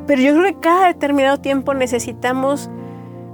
Pero 0.08 0.22
yo 0.22 0.34
creo 0.34 0.46
que 0.46 0.60
cada 0.60 0.88
determinado 0.88 1.38
tiempo 1.38 1.74
necesitamos 1.74 2.70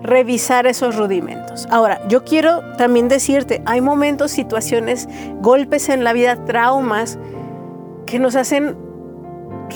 revisar 0.03 0.67
esos 0.67 0.95
rudimentos. 0.95 1.67
Ahora, 1.69 2.01
yo 2.07 2.23
quiero 2.23 2.61
también 2.77 3.07
decirte, 3.07 3.61
hay 3.65 3.81
momentos, 3.81 4.31
situaciones, 4.31 5.07
golpes 5.41 5.89
en 5.89 6.03
la 6.03 6.13
vida, 6.13 6.43
traumas 6.45 7.19
que 8.05 8.19
nos 8.19 8.35
hacen 8.35 8.75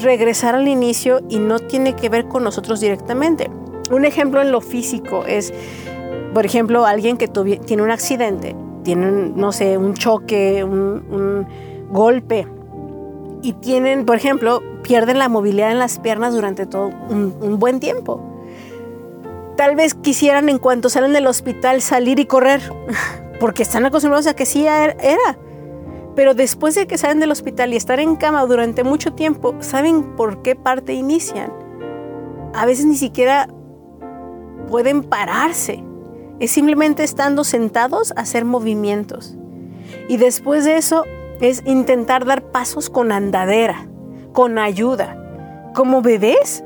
regresar 0.02 0.56
al 0.56 0.68
inicio 0.68 1.22
y 1.30 1.40
no 1.40 1.60
tiene 1.60 1.96
que 1.96 2.10
ver 2.10 2.28
con 2.28 2.44
nosotros 2.44 2.80
directamente. 2.80 3.50
Un 3.92 4.06
ejemplo 4.06 4.42
en 4.42 4.52
lo 4.52 4.62
físico 4.62 5.24
es, 5.26 5.54
por 6.34 6.46
ejemplo, 6.46 6.86
alguien 6.86 7.18
que 7.18 7.28
tiene 7.28 7.84
un 7.84 7.92
accidente, 7.92 8.56
tiene, 8.84 9.08
un, 9.08 9.38
no 9.38 9.52
sé, 9.52 9.78
un 9.78 9.94
choque, 9.94 10.64
un, 10.64 11.48
golpe, 11.92 12.48
y 13.44 13.54
tienen, 13.54 14.06
por 14.06 14.16
ejemplo, 14.16 14.64
pierden 14.82 15.20
la 15.20 15.30
movilidad 15.30 15.72
en 15.72 15.78
las 15.78 16.00
piernas 16.00 16.34
durante 16.34 16.66
todo 16.66 16.90
un 17.10 17.60
buen 17.60 17.80
tiempo. 17.80 18.35
Tal 19.58 19.76
vez 19.76 19.94
quisieran 19.94 20.50
en 20.50 20.58
cuanto 20.60 20.90
salen 20.90 21.14
del 21.14 21.28
hospital 21.28 21.82
salir 21.82 22.20
y 22.20 22.26
correr, 22.26 22.62
porque 23.40 23.64
están 23.64 23.86
acostumbrados 23.86 24.28
a 24.28 24.36
que 24.36 24.46
sí 24.46 24.66
er- 24.66 24.98
era. 25.00 25.38
Pero 26.16 26.34
después 26.34 26.76
de 26.76 26.88
que 26.88 26.98
salen 26.98 27.20
del 27.20 27.32
hospital 27.32 27.74
y 27.74 27.76
estar 27.76 28.00
en 28.00 28.16
cama 28.16 28.46
durante 28.46 28.84
mucho 28.84 29.14
tiempo, 29.14 29.56
¿saben 29.60 30.16
por 30.16 30.42
qué 30.42 30.56
parte 30.56 30.94
inician? 30.94 31.52
A 32.54 32.66
veces 32.66 32.86
ni 32.86 32.96
siquiera 32.96 33.48
pueden 34.70 35.04
pararse. 35.04 35.84
Es 36.40 36.52
simplemente 36.52 37.04
estando 37.04 37.44
sentados 37.44 38.14
hacer 38.18 38.46
movimientos. 38.46 39.38
Y 40.08 40.18
después 40.18 40.66
de 40.66 40.78
eso 40.78 41.04
es 41.42 41.64
intentar 41.66 42.26
dar 42.26 42.44
pasos 42.44 42.90
con 42.90 43.12
andadera, 43.12 43.88
con 44.34 44.58
ayuda, 44.58 45.18
como 45.74 46.02
bebés. 46.02 46.64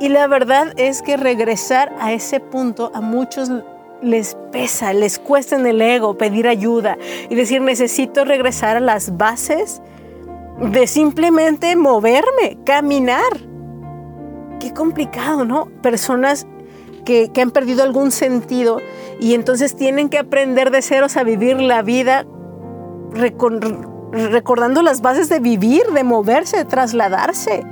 Y 0.00 0.08
la 0.08 0.26
verdad 0.26 0.72
es 0.76 1.02
que 1.02 1.18
regresar 1.18 1.94
a 2.00 2.12
ese 2.12 2.40
punto 2.40 2.90
a 2.94 3.02
muchos 3.02 3.50
les 4.00 4.34
pesa, 4.50 4.94
les 4.94 5.18
cuesta 5.18 5.56
en 5.56 5.66
el 5.66 5.82
ego 5.82 6.16
pedir 6.16 6.48
ayuda 6.48 6.96
y 7.28 7.34
decir 7.34 7.60
necesito 7.60 8.24
regresar 8.24 8.78
a 8.78 8.80
las 8.80 9.18
bases 9.18 9.82
de 10.58 10.86
simplemente 10.86 11.76
moverme, 11.76 12.58
caminar. 12.64 13.46
Qué 14.58 14.72
complicado, 14.72 15.44
¿no? 15.44 15.66
Personas 15.82 16.46
que, 17.04 17.30
que 17.30 17.42
han 17.42 17.50
perdido 17.50 17.82
algún 17.82 18.10
sentido 18.10 18.78
y 19.20 19.34
entonces 19.34 19.76
tienen 19.76 20.08
que 20.08 20.18
aprender 20.18 20.70
de 20.70 20.80
ceros 20.80 21.18
a 21.18 21.24
vivir 21.24 21.60
la 21.60 21.82
vida 21.82 22.24
recordando 24.12 24.82
las 24.82 25.02
bases 25.02 25.28
de 25.28 25.40
vivir, 25.40 25.82
de 25.92 26.04
moverse, 26.04 26.56
de 26.56 26.64
trasladarse. 26.64 27.64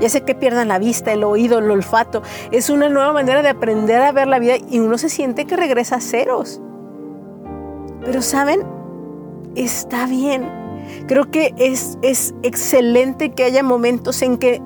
Ya 0.00 0.08
sé 0.08 0.22
que 0.22 0.34
pierdan 0.34 0.68
la 0.68 0.78
vista, 0.78 1.12
el 1.12 1.24
oído, 1.24 1.58
el 1.58 1.70
olfato. 1.70 2.22
Es 2.50 2.70
una 2.70 2.88
nueva 2.88 3.12
manera 3.12 3.42
de 3.42 3.48
aprender 3.48 4.02
a 4.02 4.12
ver 4.12 4.28
la 4.28 4.38
vida 4.38 4.54
y 4.68 4.78
uno 4.78 4.98
se 4.98 5.08
siente 5.08 5.44
que 5.46 5.56
regresa 5.56 5.96
a 5.96 6.00
ceros. 6.00 6.60
Pero 8.04 8.22
saben, 8.22 8.62
está 9.54 10.06
bien. 10.06 10.48
Creo 11.06 11.30
que 11.30 11.54
es, 11.56 11.98
es 12.02 12.34
excelente 12.42 13.30
que 13.30 13.44
haya 13.44 13.62
momentos 13.62 14.22
en 14.22 14.38
que 14.38 14.60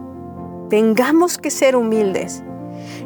tengamos 0.70 1.38
que 1.38 1.50
ser 1.50 1.76
humildes 1.76 2.42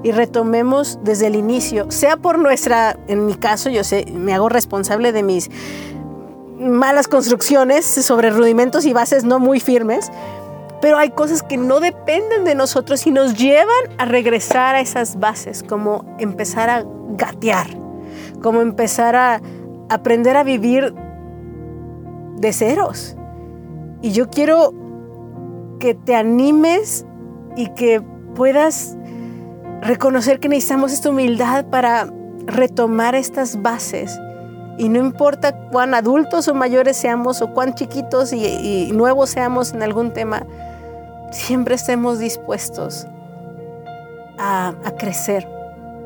y 0.02 0.12
retomemos 0.12 0.98
desde 1.02 1.26
el 1.26 1.36
inicio, 1.36 1.90
sea 1.90 2.16
por 2.16 2.38
nuestra, 2.38 2.98
en 3.08 3.26
mi 3.26 3.34
caso, 3.34 3.70
yo 3.70 3.84
sé, 3.84 4.06
me 4.12 4.32
hago 4.34 4.48
responsable 4.48 5.12
de 5.12 5.22
mis 5.22 5.50
malas 6.58 7.08
construcciones 7.08 7.86
sobre 7.86 8.30
rudimentos 8.30 8.84
y 8.84 8.92
bases 8.92 9.24
no 9.24 9.38
muy 9.38 9.60
firmes, 9.60 10.10
pero 10.80 10.98
hay 10.98 11.10
cosas 11.10 11.42
que 11.42 11.56
no 11.56 11.80
dependen 11.80 12.44
de 12.44 12.54
nosotros 12.54 13.06
y 13.06 13.10
nos 13.10 13.34
llevan 13.34 13.66
a 13.98 14.06
regresar 14.06 14.74
a 14.74 14.80
esas 14.80 15.18
bases, 15.18 15.62
como 15.62 16.04
empezar 16.18 16.70
a 16.70 16.84
gatear, 17.16 17.66
como 18.42 18.62
empezar 18.62 19.14
a 19.14 19.40
aprender 19.88 20.36
a 20.36 20.44
vivir 20.44 20.94
de 22.36 22.52
ceros. 22.52 23.16
Y 24.00 24.12
yo 24.12 24.30
quiero 24.30 24.72
que 25.78 25.94
te 25.94 26.14
animes 26.14 27.04
y 27.56 27.68
que 27.74 28.02
puedas 28.34 28.96
reconocer 29.82 30.40
que 30.40 30.48
necesitamos 30.48 30.92
esta 30.92 31.10
humildad 31.10 31.66
para 31.66 32.10
retomar 32.46 33.14
estas 33.14 33.60
bases. 33.60 34.18
Y 34.78 34.88
no 34.88 34.98
importa 34.98 35.68
cuán 35.70 35.94
adultos 35.94 36.48
o 36.48 36.54
mayores 36.54 36.96
seamos 36.96 37.42
o 37.42 37.52
cuán 37.52 37.74
chiquitos 37.74 38.32
y, 38.32 38.46
y 38.46 38.92
nuevos 38.92 39.30
seamos 39.30 39.72
en 39.72 39.82
algún 39.82 40.12
tema, 40.12 40.46
siempre 41.30 41.74
estemos 41.74 42.18
dispuestos 42.18 43.06
a, 44.38 44.74
a 44.84 44.90
crecer, 44.96 45.48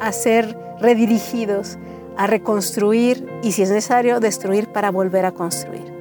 a 0.00 0.12
ser 0.12 0.56
redirigidos, 0.80 1.78
a 2.16 2.26
reconstruir 2.26 3.26
y 3.42 3.52
si 3.52 3.62
es 3.62 3.70
necesario 3.70 4.20
destruir 4.20 4.72
para 4.72 4.90
volver 4.90 5.24
a 5.26 5.32
construir. 5.32 5.92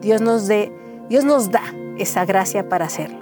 Dios 0.00 0.20
nos, 0.20 0.48
Dios 0.48 1.24
nos 1.24 1.50
da 1.50 1.62
esa 1.98 2.24
gracia 2.24 2.68
para 2.68 2.86
hacerlo. 2.86 3.21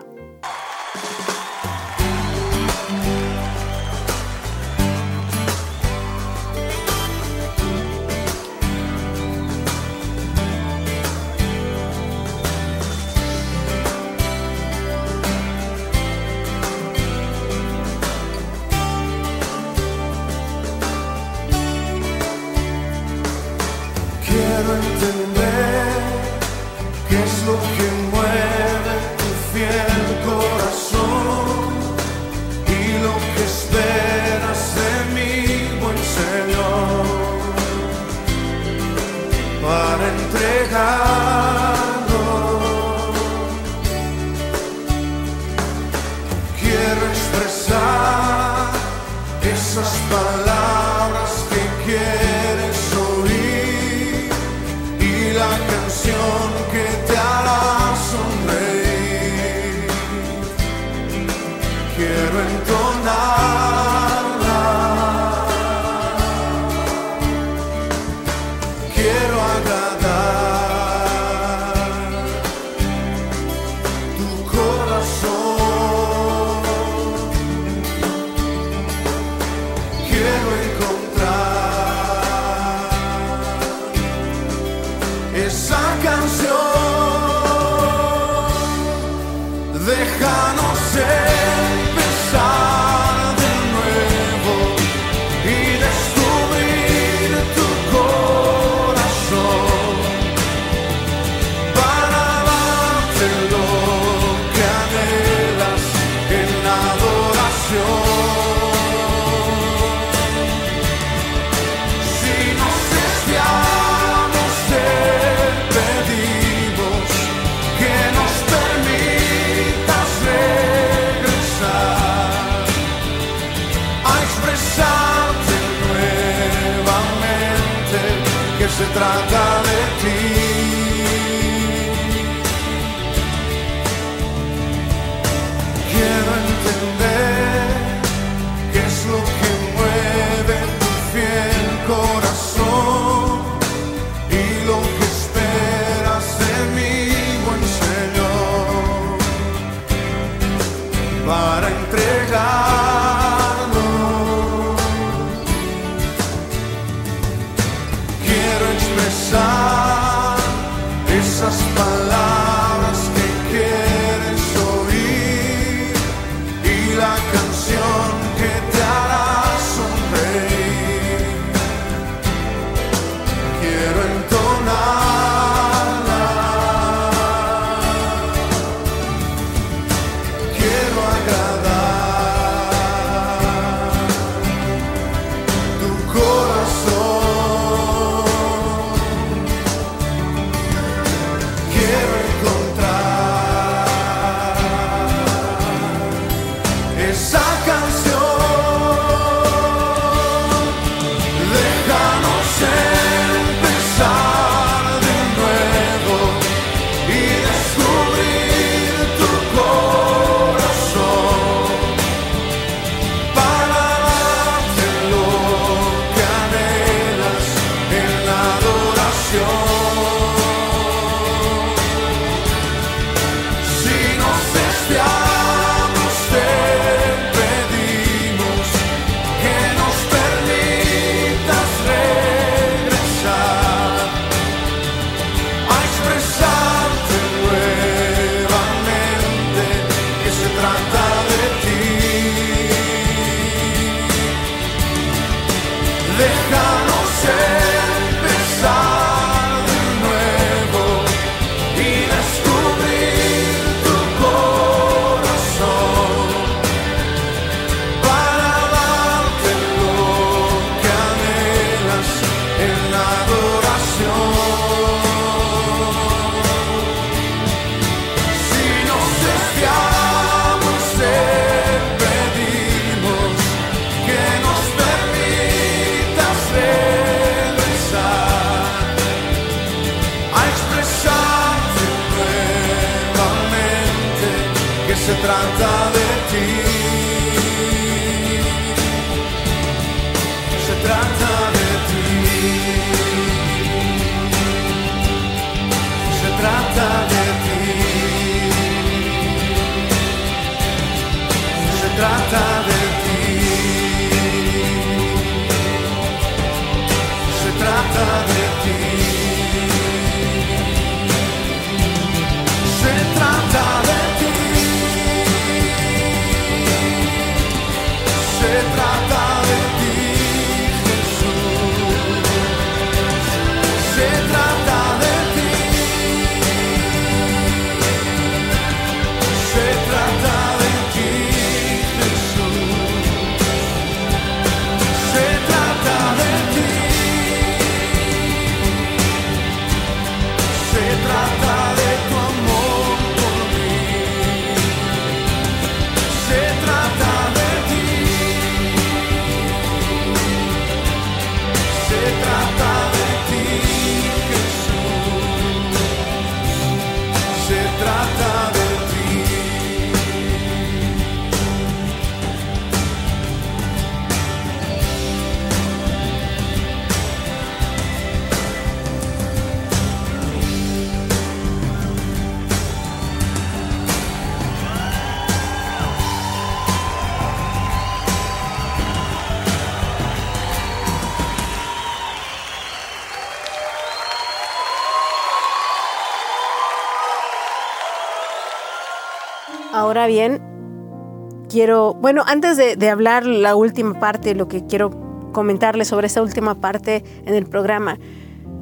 Quiero, 391.60 391.92
bueno, 391.92 392.22
antes 392.26 392.56
de, 392.56 392.74
de 392.74 392.88
hablar 392.88 393.26
la 393.26 393.54
última 393.54 394.00
parte, 394.00 394.34
lo 394.34 394.48
que 394.48 394.64
quiero 394.64 394.90
comentarles 395.32 395.88
sobre 395.88 396.06
esta 396.06 396.22
última 396.22 396.54
parte 396.54 397.04
en 397.26 397.34
el 397.34 397.44
programa, 397.44 397.98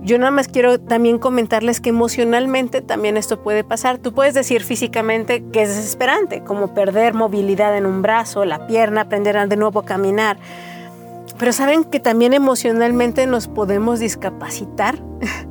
yo 0.03 0.19
nada 0.19 0.33
más 0.33 0.49
quiero 0.49 0.81
también 0.81 1.21
comentarles 1.21 1.81
que 1.81 1.91
emocionalmente 1.91 2.81
también 2.81 3.17
esto 3.17 3.41
puede 3.41 3.63
pasar. 3.63 3.99
Tú 3.99 4.13
puedes 4.13 4.35
decir 4.35 4.65
físicamente 4.65 5.45
que 5.53 5.63
es 5.63 5.69
desesperante, 5.69 6.43
como 6.43 6.75
perder 6.75 7.15
movilidad 7.15 7.77
en 7.77 7.87
un 7.87 8.03
brazo, 8.03 8.45
la 8.45 8.67
pierna, 8.67 9.03
aprender 9.03 9.49
de 9.49 9.57
nuevo 9.57 9.79
a 9.79 9.85
caminar. 9.85 10.37
Pero 11.39 11.53
saben 11.53 11.85
que 11.85 12.01
también 12.01 12.35
emocionalmente 12.35 13.29
nos 13.29 13.47
podemos 13.47 14.01
discapacitar 14.01 14.99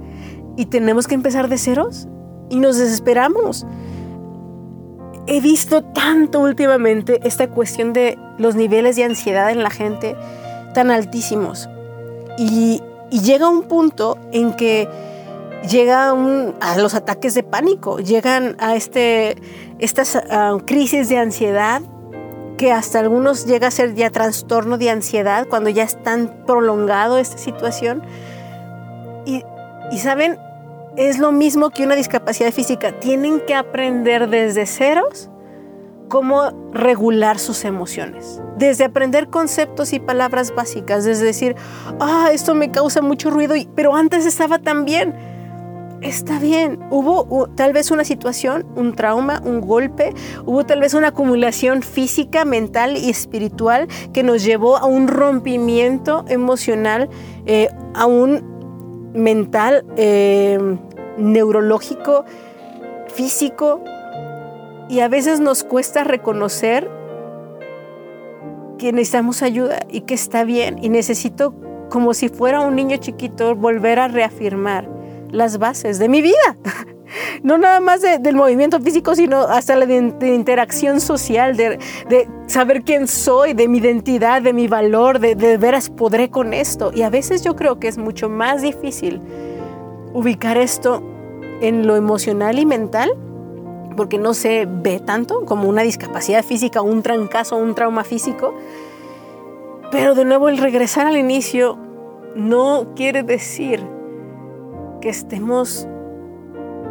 y 0.57 0.65
tenemos 0.65 1.07
que 1.07 1.15
empezar 1.15 1.47
de 1.47 1.57
ceros 1.57 2.09
y 2.49 2.59
nos 2.59 2.77
desesperamos. 2.77 3.65
He 5.27 5.41
visto 5.41 5.83
tanto 5.83 6.39
últimamente 6.39 7.19
esta 7.23 7.49
cuestión 7.49 7.91
de 7.91 8.17
los 8.37 8.55
niveles 8.55 8.95
de 8.95 9.03
ansiedad 9.03 9.51
en 9.51 9.61
la 9.61 9.69
gente 9.69 10.15
tan 10.73 10.89
altísimos. 10.89 11.69
Y, 12.37 12.81
y 13.11 13.19
llega 13.21 13.49
un 13.49 13.63
punto 13.63 14.17
en 14.31 14.53
que 14.53 14.87
llega 15.69 16.11
a 16.61 16.77
los 16.77 16.93
ataques 16.93 17.33
de 17.33 17.43
pánico, 17.43 17.99
llegan 17.99 18.55
a 18.59 18.75
este, 18.75 19.35
estas 19.79 20.17
crisis 20.65 21.09
de 21.09 21.17
ansiedad 21.17 21.81
que 22.57 22.71
hasta 22.71 22.99
algunos 22.99 23.45
llega 23.45 23.67
a 23.67 23.71
ser 23.71 23.93
ya 23.93 24.09
trastorno 24.09 24.77
de 24.77 24.89
ansiedad 24.89 25.47
cuando 25.47 25.69
ya 25.69 25.83
es 25.83 26.01
tan 26.01 26.45
prolongado 26.45 27.17
esta 27.17 27.37
situación. 27.37 28.01
Y, 29.25 29.43
y 29.91 29.99
saben, 29.99 30.39
es 30.97 31.19
lo 31.19 31.31
mismo 31.31 31.69
que 31.69 31.83
una 31.83 31.95
discapacidad 31.95 32.51
física. 32.51 32.99
Tienen 32.99 33.39
que 33.39 33.53
aprender 33.53 34.29
desde 34.29 34.65
ceros 34.65 35.29
cómo 36.09 36.51
regular 36.73 37.37
sus 37.37 37.63
emociones. 37.65 38.41
Desde 38.57 38.85
aprender 38.85 39.29
conceptos 39.29 39.93
y 39.93 39.99
palabras 39.99 40.53
básicas, 40.55 41.05
desde 41.05 41.25
decir, 41.25 41.55
ah, 41.99 42.29
esto 42.33 42.55
me 42.55 42.71
causa 42.71 43.01
mucho 43.01 43.29
ruido, 43.29 43.55
pero 43.75 43.95
antes 43.95 44.25
estaba 44.25 44.59
tan 44.59 44.85
bien. 44.85 45.13
Está 46.01 46.37
bien, 46.37 46.79
hubo 46.91 47.49
tal 47.55 47.73
vez 47.73 47.89
una 47.89 48.03
situación, 48.03 48.67
un 48.75 48.93
trauma, 48.95 49.41
un 49.43 49.61
golpe, 49.61 50.13
hubo 50.45 50.63
tal 50.63 50.79
vez 50.79 50.93
una 50.93 51.07
acumulación 51.07 51.81
física, 51.81 52.45
mental 52.45 52.97
y 52.97 53.09
espiritual 53.09 53.87
que 54.13 54.21
nos 54.21 54.43
llevó 54.43 54.77
a 54.77 54.85
un 54.85 55.07
rompimiento 55.07 56.23
emocional, 56.27 57.09
eh, 57.47 57.69
a 57.95 58.05
un 58.05 58.56
mental, 59.17 59.83
eh, 59.97 60.59
neurológico, 61.17 62.25
físico, 63.07 63.83
y 64.89 65.01
a 65.01 65.09
veces 65.09 65.39
nos 65.39 65.63
cuesta 65.63 66.03
reconocer 66.03 66.89
que 68.77 68.93
necesitamos 68.93 69.41
ayuda 69.41 69.79
y 69.89 70.01
que 70.01 70.13
está 70.13 70.43
bien. 70.43 70.77
Y 70.81 70.89
necesito, 70.89 71.53
como 71.89 72.13
si 72.13 72.29
fuera 72.29 72.61
un 72.61 72.75
niño 72.75 72.97
chiquito, 72.97 73.55
volver 73.55 73.99
a 73.99 74.07
reafirmar 74.07 74.87
las 75.31 75.57
bases 75.57 75.99
de 75.99 76.07
mi 76.07 76.21
vida. 76.21 76.57
No 77.43 77.57
nada 77.57 77.79
más 77.79 78.01
del 78.01 78.35
movimiento 78.35 78.79
físico, 78.81 79.15
sino 79.15 79.41
hasta 79.41 79.75
la 79.75 79.85
interacción 79.93 80.99
social, 80.99 81.55
de, 81.55 81.79
saber 82.47 82.83
quién 82.83 83.07
soy, 83.07 83.53
de 83.53 83.67
mi 83.67 83.79
identidad, 83.79 84.41
de 84.41 84.53
mi 84.53 84.67
valor, 84.67 85.19
de, 85.19 85.35
de 85.35 85.57
veras 85.57 85.89
podré 85.89 86.29
con 86.29 86.53
esto. 86.53 86.91
Y 86.93 87.01
a 87.01 87.09
veces 87.09 87.43
yo 87.43 87.55
creo 87.55 87.79
que 87.79 87.87
es 87.87 87.97
mucho 87.97 88.29
más 88.29 88.61
difícil 88.61 89.21
ubicar 90.13 90.57
esto 90.57 91.03
en 91.61 91.87
lo 91.87 91.95
emocional 91.95 92.59
y 92.59 92.65
mental 92.65 93.11
porque 93.97 94.17
no 94.19 94.33
se 94.33 94.65
ve 94.69 94.99
tanto 94.99 95.43
como 95.43 95.67
una 95.67 95.81
discapacidad 95.81 96.45
física, 96.45 96.81
un 96.81 97.01
trancazo, 97.01 97.57
un 97.57 97.75
trauma 97.75 98.05
físico. 98.05 98.53
Pero 99.91 100.15
de 100.15 100.23
nuevo 100.23 100.47
el 100.47 100.59
regresar 100.59 101.07
al 101.07 101.17
inicio 101.17 101.77
no 102.35 102.93
quiere 102.95 103.23
decir 103.23 103.83
que 105.01 105.09
estemos, 105.09 105.87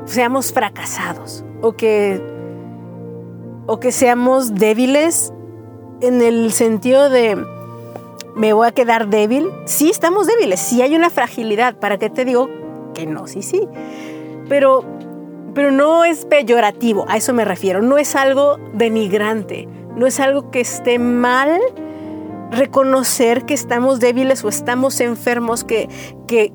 seamos 0.07 0.53
fracasados 0.53 1.45
o 1.61 1.73
que, 1.73 2.23
o 3.67 3.79
que 3.79 3.93
seamos 3.93 4.55
débiles 4.55 5.33
en 6.01 6.23
el 6.23 6.53
sentido 6.53 7.11
de 7.11 7.37
me 8.35 8.53
voy 8.53 8.67
a 8.67 8.73
quedar 8.73 9.09
débil. 9.09 9.51
Sí, 9.65 9.91
estamos 9.91 10.27
débiles, 10.27 10.61
sí 10.61 10.83
hay 10.83 10.95
una 10.95 11.11
fragilidad. 11.11 11.79
¿Para 11.79 11.99
qué 11.99 12.11
te 12.11 12.25
digo 12.25 12.49
que 12.95 13.07
no? 13.07 13.27
Sí, 13.27 13.43
sí. 13.43 13.67
Pero 14.49 14.85
pero 15.57 15.71
no 15.71 16.05
es 16.05 16.27
peyorativo, 16.27 17.07
a 17.09 17.17
eso 17.17 17.33
me 17.33 17.47
refiero, 17.47 17.81
no 17.81 17.97
es 17.97 18.15
algo 18.15 18.59
denigrante, 18.75 19.67
no 19.97 20.07
es 20.07 20.21
algo 20.21 20.51
que 20.51 20.61
esté 20.61 20.99
mal 20.99 21.59
reconocer 22.51 23.47
que 23.47 23.55
estamos 23.55 23.99
débiles 23.99 24.45
o 24.45 24.51
estamos 24.51 25.01
enfermos, 25.01 25.65
que, 25.65 25.89
que, 26.27 26.53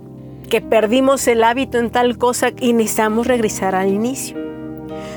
que 0.52 0.60
perdimos 0.62 1.30
el 1.30 1.46
hábito 1.46 1.78
en 1.78 1.90
tal 1.92 2.18
cosa 2.18 2.50
y 2.60 2.74
necesitamos 2.74 3.26
regresar 3.26 3.74
al 3.74 3.88
inicio. 3.88 4.38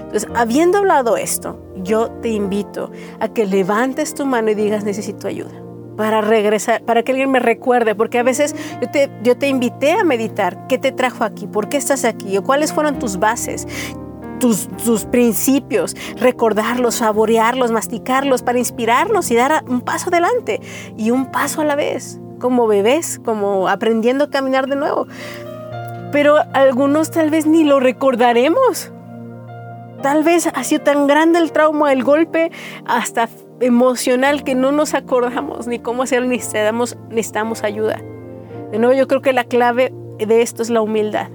Entonces, 0.04 0.28
habiendo 0.32 0.78
hablado 0.78 1.16
esto, 1.16 1.60
yo 1.82 2.08
te 2.22 2.28
invito 2.28 2.92
a 3.18 3.26
que 3.26 3.44
levantes 3.44 4.14
tu 4.14 4.26
mano 4.26 4.52
y 4.52 4.54
digas, 4.54 4.84
necesito 4.84 5.26
ayuda 5.26 5.50
para 5.96 6.20
regresar, 6.20 6.84
para 6.84 7.02
que 7.02 7.10
alguien 7.10 7.32
me 7.32 7.40
recuerde, 7.40 7.96
porque 7.96 8.20
a 8.20 8.22
veces 8.22 8.54
yo 8.80 8.88
te, 8.90 9.10
yo 9.24 9.36
te 9.36 9.48
invité 9.48 9.92
a 9.92 10.04
meditar, 10.04 10.68
¿qué 10.68 10.78
te 10.78 10.92
trajo 10.92 11.24
aquí? 11.24 11.48
¿Por 11.48 11.68
qué 11.68 11.78
estás 11.78 12.04
aquí? 12.04 12.36
¿O 12.36 12.44
cuáles 12.44 12.72
fueron 12.72 13.00
tus 13.00 13.18
bases? 13.18 13.66
Tus, 14.38 14.68
tus, 14.84 15.04
principios, 15.04 15.96
recordarlos, 16.16 16.96
saborearlos, 16.96 17.72
masticarlos 17.72 18.42
para 18.42 18.58
inspirarnos 18.58 19.30
y 19.32 19.36
dar 19.36 19.64
un 19.66 19.80
paso 19.80 20.10
adelante 20.10 20.60
y 20.96 21.10
un 21.10 21.30
paso 21.30 21.62
a 21.62 21.64
la 21.64 21.76
vez, 21.76 22.20
como 22.44 22.66
bebés, 22.66 23.18
como 23.24 23.68
aprendiendo 23.68 24.24
a 24.24 24.28
caminar 24.28 24.66
de 24.66 24.76
nuevo. 24.76 25.06
Pero 26.12 26.36
algunos 26.52 27.10
tal 27.10 27.30
vez 27.30 27.46
ni 27.46 27.64
lo 27.64 27.80
recordaremos. 27.80 28.92
Tal 30.02 30.24
vez 30.24 30.46
ha 30.52 30.62
sido 30.62 30.82
tan 30.82 31.06
grande 31.06 31.38
el 31.38 31.52
trauma, 31.52 31.90
el 31.90 32.04
golpe, 32.04 32.52
hasta 32.84 33.30
emocional 33.60 34.44
que 34.44 34.54
no 34.54 34.72
nos 34.72 34.92
acordamos 34.92 35.66
ni 35.66 35.78
cómo 35.78 36.02
hacerlo, 36.02 36.28
necesitamos, 36.28 36.98
necesitamos 37.08 37.64
ayuda. 37.64 38.02
De 38.70 38.78
nuevo, 38.78 38.92
yo 38.92 39.08
creo 39.08 39.22
que 39.22 39.32
la 39.32 39.44
clave 39.44 39.94
de 40.18 40.42
esto 40.42 40.60
es 40.60 40.68
la 40.68 40.82
humildad 40.82 41.28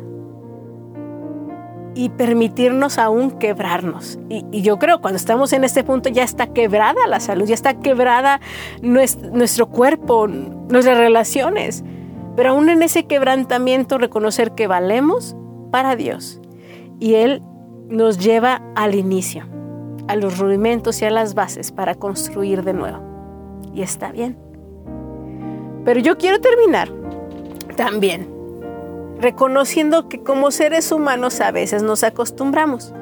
y 1.95 2.09
permitirnos 2.09 2.97
aún 2.97 3.31
quebrarnos. 3.31 4.19
Y, 4.29 4.61
yo 4.61 4.79
creo 4.79 5.01
cuando 5.01 5.17
estamos 5.17 5.53
en 5.53 5.63
este 5.63 5.83
punto 5.83 6.09
ya 6.09 6.23
está 6.23 6.47
quebrada 6.47 7.07
la 7.07 7.19
salud, 7.19 7.45
ya 7.45 7.55
está 7.55 7.79
quebrada 7.79 8.39
nuestro, 8.81 9.29
nuestro 9.31 9.67
cuerpo, 9.67 10.27
nuestras 10.27 10.97
relaciones. 10.97 11.83
Pero 12.35 12.51
aún 12.51 12.69
en 12.69 12.83
ese 12.83 13.05
quebrantamiento 13.05 13.97
reconocer 13.97 14.51
que 14.51 14.67
valemos 14.67 15.35
para 15.71 15.95
Dios. 15.95 16.39
Y 16.99 17.15
Él 17.15 17.41
nos 17.87 18.19
lleva 18.19 18.61
al 18.75 18.95
inicio 18.95 19.45
a 20.09 20.15
los 20.15 20.39
rudimentos 20.39 21.03
y 21.03 21.05
a 21.05 21.11
las 21.11 21.35
bases 21.35 21.71
para 21.71 21.93
construir 21.93 22.63
de 22.63 22.73
nuevo. 22.73 22.99
Y 23.75 23.83
está 23.83 24.11
bien. 24.11 24.39
Pero 25.85 25.99
yo 25.99 26.17
quiero 26.17 26.41
terminar 26.41 26.91
también 27.75 28.38
reconociendo 29.19 30.07
que 30.09 30.21
como 30.21 30.51
seres 30.51 30.91
humanos 30.91 31.41
a 31.41 31.51
veces 31.51 31.83
nos 31.83 32.03
acostumbramos. 32.03 32.93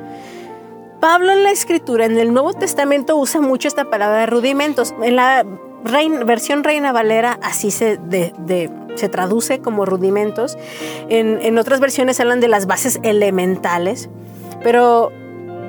Pablo 0.99 1.32
en 1.32 1.43
la 1.43 1.51
escritura, 1.51 2.05
en 2.05 2.18
el 2.18 2.34
Nuevo 2.34 2.53
Testamento, 2.53 3.15
usa 3.18 3.39
mucho 3.39 3.68
esta 3.68 3.89
palabra 3.89 4.22
de 4.22 4.26
rudimentos. 4.26 4.95
En 5.03 5.15
la 5.15 5.45
versión 6.26 6.63
Reina 6.63 6.91
Valera 6.91 7.39
así 7.43 7.70
se, 7.70 7.99
se 8.95 9.09
traduce 9.09 9.59
como 9.59 9.86
rudimentos. 9.86 10.57
En, 11.09 11.39
en 11.41 11.57
otras 11.59 11.80
versiones 11.80 12.20
hablan 12.20 12.39
de 12.39 12.47
las 12.47 12.65
bases 12.65 12.99
elementales. 13.03 14.09
Pero 14.63 15.11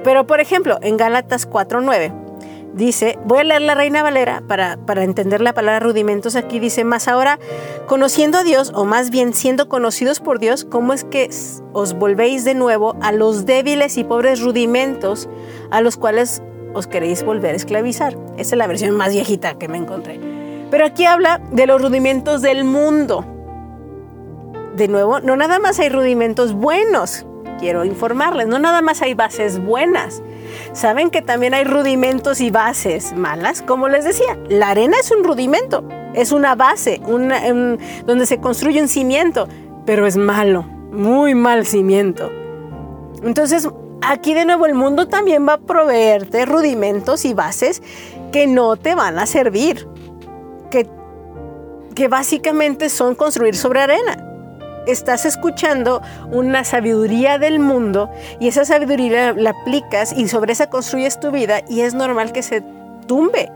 pero 0.05 0.27
por 0.27 0.41
ejemplo, 0.41 0.79
en 0.81 0.97
Gálatas 0.97 1.49
4.9 1.49 2.28
dice, 2.75 3.19
voy 3.25 3.41
a 3.41 3.45
leer 3.45 3.63
la 3.63 3.75
Reina 3.75 4.03
Valera 4.03 4.43
para, 4.47 4.77
para 4.77 5.05
entender 5.05 5.41
la 5.41 5.53
palabra 5.53 5.81
rudimentos 5.81 6.37
aquí, 6.37 6.59
dice, 6.59 6.85
más 6.85 7.09
ahora, 7.09 7.39
conociendo 7.87 8.39
a 8.39 8.45
Dios, 8.45 8.73
o 8.75 8.85
más 8.85 9.11
bien 9.11 9.35
siendo 9.35 9.69
conocidos 9.69 10.21
por 10.21 10.39
Dios, 10.39 10.65
¿cómo 10.65 10.93
es 10.93 11.05
que 11.05 11.31
os 11.73 11.95
volvéis 11.95 12.45
de 12.45 12.55
nuevo 12.55 12.97
a 13.01 13.13
los 13.13 13.47
débiles 13.47 13.97
y 13.99 14.05
pobres 14.05 14.41
rudimentos 14.41 15.29
a 15.71 15.81
los 15.81 15.97
cuales 15.97 16.43
os 16.75 16.87
queréis 16.87 17.23
volver 17.23 17.55
a 17.55 17.57
esclavizar? 17.57 18.17
Esa 18.37 18.55
es 18.55 18.59
la 18.59 18.67
versión 18.67 18.97
más 18.97 19.13
viejita 19.13 19.59
que 19.59 19.69
me 19.69 19.79
encontré. 19.79 20.21
Pero 20.71 20.85
aquí 20.85 21.05
habla 21.05 21.41
de 21.51 21.67
los 21.67 21.81
rudimentos 21.81 22.43
del 22.43 22.65
mundo. 22.65 23.25
De 24.77 24.87
nuevo, 24.87 25.21
no 25.21 25.37
nada 25.37 25.59
más 25.59 25.79
hay 25.81 25.89
rudimentos 25.89 26.53
buenos, 26.53 27.27
quiero 27.59 27.85
informarles, 27.85 28.47
no 28.47 28.59
nada 28.59 28.83
más 28.83 29.03
hay 29.03 29.15
bases 29.15 29.59
buenas. 29.65 30.23
Saben 30.73 31.11
que 31.11 31.23
también 31.23 31.55
hay 31.55 31.65
rudimentos 31.65 32.41
y 32.41 32.51
bases 32.51 33.13
malas. 33.13 33.63
Como 33.63 33.89
les 33.89 34.05
decía, 34.05 34.39
la 34.49 34.71
arena 34.71 34.97
es 35.01 35.11
un 35.11 35.25
rudimento, 35.25 35.85
es 36.15 36.33
una 36.33 36.55
base, 36.55 37.01
donde 37.05 38.27
se 38.27 38.39
construye 38.41 38.81
un 38.81 38.89
cimiento, 38.89 39.49
pero 39.87 40.07
es 40.07 40.17
malo, 40.17 40.63
muy 40.93 41.35
mal 41.35 41.67
cimiento. 41.67 42.31
Entonces, 43.23 43.69
aquí 44.03 44.35
de 44.35 44.45
nuevo 44.45 44.67
el 44.67 44.75
mundo 44.75 45.09
también 45.09 45.47
va 45.47 45.55
a 45.55 45.59
proveerte 45.59 46.47
rudimentos 46.47 47.25
y 47.25 47.35
bases 47.35 47.83
que 48.33 48.47
no 48.47 48.77
te 48.77 48.95
van 48.95 49.19
a 49.19 49.27
servir, 49.27 49.89
que, 50.71 50.89
que 51.95 52.09
básicamente 52.09 52.89
son 52.89 53.15
construir 53.15 53.57
sobre 53.57 53.81
arena 53.81 54.28
estás 54.89 55.25
escuchando 55.27 56.03
una 56.33 56.65
sabiduría 56.65 57.39
del 57.39 57.59
mundo 57.59 58.11
y 58.41 58.49
esa 58.49 58.65
sabiduría 58.65 59.33
la 59.35 59.51
aplicas 59.51 60.13
y 60.13 60.29
sobre 60.29 60.53
esa 60.53 60.71
construyes 60.71 61.21
tu 61.21 61.31
vida 61.31 61.61
y 61.69 61.83
es 61.83 61.95
normal 61.95 62.33
que 62.33 62.43
se 62.43 62.63
tumbe, 63.07 63.51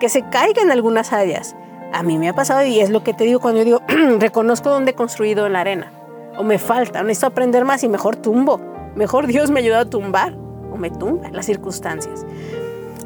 que 0.00 0.08
se 0.08 0.28
caiga 0.28 0.62
en 0.62 0.70
algunas 0.70 1.12
áreas. 1.12 1.56
A 1.92 2.02
mí 2.02 2.18
me 2.18 2.28
ha 2.28 2.34
pasado 2.34 2.64
y 2.66 2.80
es 2.80 2.90
lo 2.90 3.04
que 3.04 3.14
te 3.14 3.24
digo 3.24 3.40
cuando 3.40 3.62
yo 3.62 3.64
digo, 3.64 3.82
reconozco 4.18 4.68
dónde 4.68 4.90
he 4.90 4.94
construido 4.94 5.46
en 5.46 5.52
la 5.52 5.60
arena 5.60 5.92
o 6.36 6.42
me 6.42 6.58
falta, 6.58 7.02
necesito 7.02 7.28
aprender 7.28 7.64
más 7.64 7.84
y 7.84 7.88
mejor 7.88 8.16
tumbo. 8.16 8.60
Mejor 8.94 9.26
Dios 9.26 9.50
me 9.50 9.60
ayuda 9.60 9.80
a 9.80 9.84
tumbar 9.84 10.34
o 10.72 10.76
me 10.76 10.90
tumba 10.90 11.30
las 11.30 11.46
circunstancias. 11.46 12.26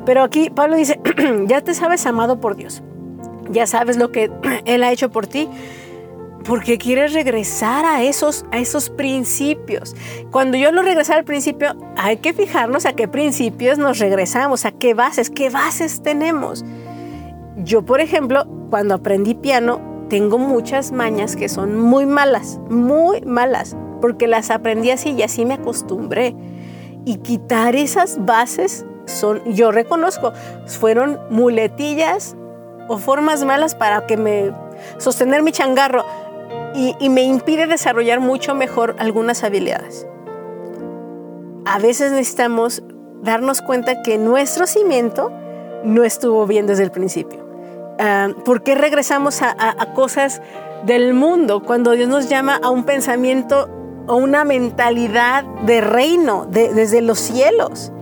Pero 0.07 0.23
aquí 0.23 0.51
Pablo 0.51 0.77
dice, 0.77 1.01
ya 1.47 1.61
te 1.61 1.75
sabes 1.75 2.07
amado 2.07 2.41
por 2.41 2.57
Dios, 2.57 2.83
ya 3.51 3.67
sabes 3.67 3.97
lo 3.97 4.11
que 4.11 4.31
Él 4.65 4.83
ha 4.83 4.93
hecho 4.93 5.11
por 5.11 5.27
ti 5.27 5.49
porque 6.45 6.79
quieres 6.79 7.13
regresar 7.13 7.85
a 7.85 8.03
esos, 8.03 8.45
a 8.53 8.59
esos 8.59 8.91
principios. 8.91 9.95
Cuando 10.31 10.57
yo 10.57 10.73
lo 10.73 10.83
regresar 10.83 11.19
al 11.19 11.25
principio, 11.25 11.77
hay 11.97 12.19
que 12.19 12.33
fijarnos 12.33 12.87
a 12.87 12.95
qué 12.95 13.09
principios 13.09 13.79
nos 13.79 13.99
regresamos, 13.99 14.65
a 14.65 14.73
qué 14.73 14.95
bases, 14.95 15.31
qué 15.31 15.51
bases 15.51 16.03
tenemos. 16.03 16.65
Yo, 17.57 17.85
por 17.85 18.01
ejemplo, 18.01 18.47
cuando 18.71 18.95
aprendí 18.95 19.35
piano, 19.35 19.81
tengo 20.09 20.39
muchas 20.39 20.93
mañas 20.93 21.37
que 21.37 21.49
son 21.49 21.79
muy 21.79 22.07
malas, 22.07 22.61
muy 22.71 23.21
malas, 23.23 23.77
porque 24.01 24.27
las 24.27 24.51
aprendí 24.51 24.91
así 24.91 25.11
y 25.11 25.23
así 25.23 25.45
me 25.45 25.55
acostumbré. 25.55 26.35
Y 27.05 27.17
quitar 27.19 27.77
esas 27.77 28.25
bases 28.25 28.87
son, 29.07 29.43
yo 29.53 29.73
reconozco, 29.73 30.33
fueron 30.67 31.19
muletillas 31.31 32.37
o 32.89 32.97
formas 32.99 33.45
malas 33.45 33.75
para 33.75 34.07
que 34.07 34.17
me 34.17 34.53
sostener 34.99 35.43
mi 35.43 35.53
changarro 35.53 36.05
y, 37.01 37.09
me 37.09 37.23
impide 37.23 37.67
desarrollar 37.67 38.21
mucho 38.21 38.55
mejor 38.55 38.95
algunas 38.99 39.43
habilidades. 39.45 40.07
A 41.67 41.79
veces 41.79 42.13
necesitamos 42.13 42.83
darnos 43.23 43.61
cuenta 43.63 44.03
que 44.03 44.17
nuestro 44.19 44.67
cimiento 44.67 45.33
no 45.85 46.05
estuvo 46.05 46.47
bien 46.47 46.67
desde 46.67 46.85
el 46.85 46.91
principio. 46.91 47.47
Ah, 47.99 48.29
¿Por 48.45 48.63
qué 48.63 48.75
regresamos 48.75 49.43
a, 49.43 49.51
a- 49.51 49.75
a 49.83 49.93
cosas 49.95 50.41
del 50.87 51.15
mundo 51.15 51.63
cuando 51.63 51.91
Dios 51.93 52.09
nos 52.09 52.29
llama 52.29 52.59
a 52.63 52.71
un 52.71 52.85
pensamiento 52.85 53.69
o 54.07 54.17
una 54.17 54.45
mentalidad 54.45 55.45
de 55.67 55.81
reino 55.81 56.47
de- 56.47 56.73
desde 56.73 57.01
los 57.03 57.19
cielos? 57.19 57.93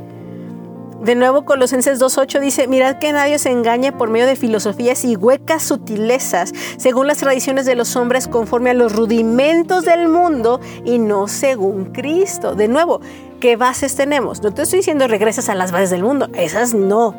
De 1.06 1.14
nuevo, 1.14 1.44
Colosenses 1.44 2.00
2.8 2.00 2.40
dice, 2.40 2.66
mirad 2.66 2.98
que 2.98 3.12
nadie 3.12 3.38
se 3.38 3.52
engañe 3.52 3.92
por 3.92 4.10
medio 4.10 4.26
de 4.26 4.34
filosofías 4.34 5.04
y 5.04 5.14
huecas 5.14 5.62
sutilezas, 5.62 6.52
según 6.78 7.06
las 7.06 7.18
tradiciones 7.18 7.64
de 7.64 7.76
los 7.76 7.94
hombres, 7.94 8.26
conforme 8.26 8.70
a 8.70 8.74
los 8.74 8.92
rudimentos 8.92 9.84
del 9.84 10.08
mundo 10.08 10.58
y 10.84 10.98
no 10.98 11.28
según 11.28 11.92
Cristo. 11.92 12.56
De 12.56 12.66
nuevo, 12.66 13.00
¿qué 13.38 13.54
bases 13.54 13.94
tenemos? 13.94 14.42
No 14.42 14.52
te 14.52 14.62
estoy 14.62 14.78
diciendo 14.78 15.06
regresas 15.06 15.48
a 15.48 15.54
las 15.54 15.70
bases 15.70 15.90
del 15.90 16.02
mundo, 16.02 16.28
esas 16.34 16.74
no. 16.74 17.14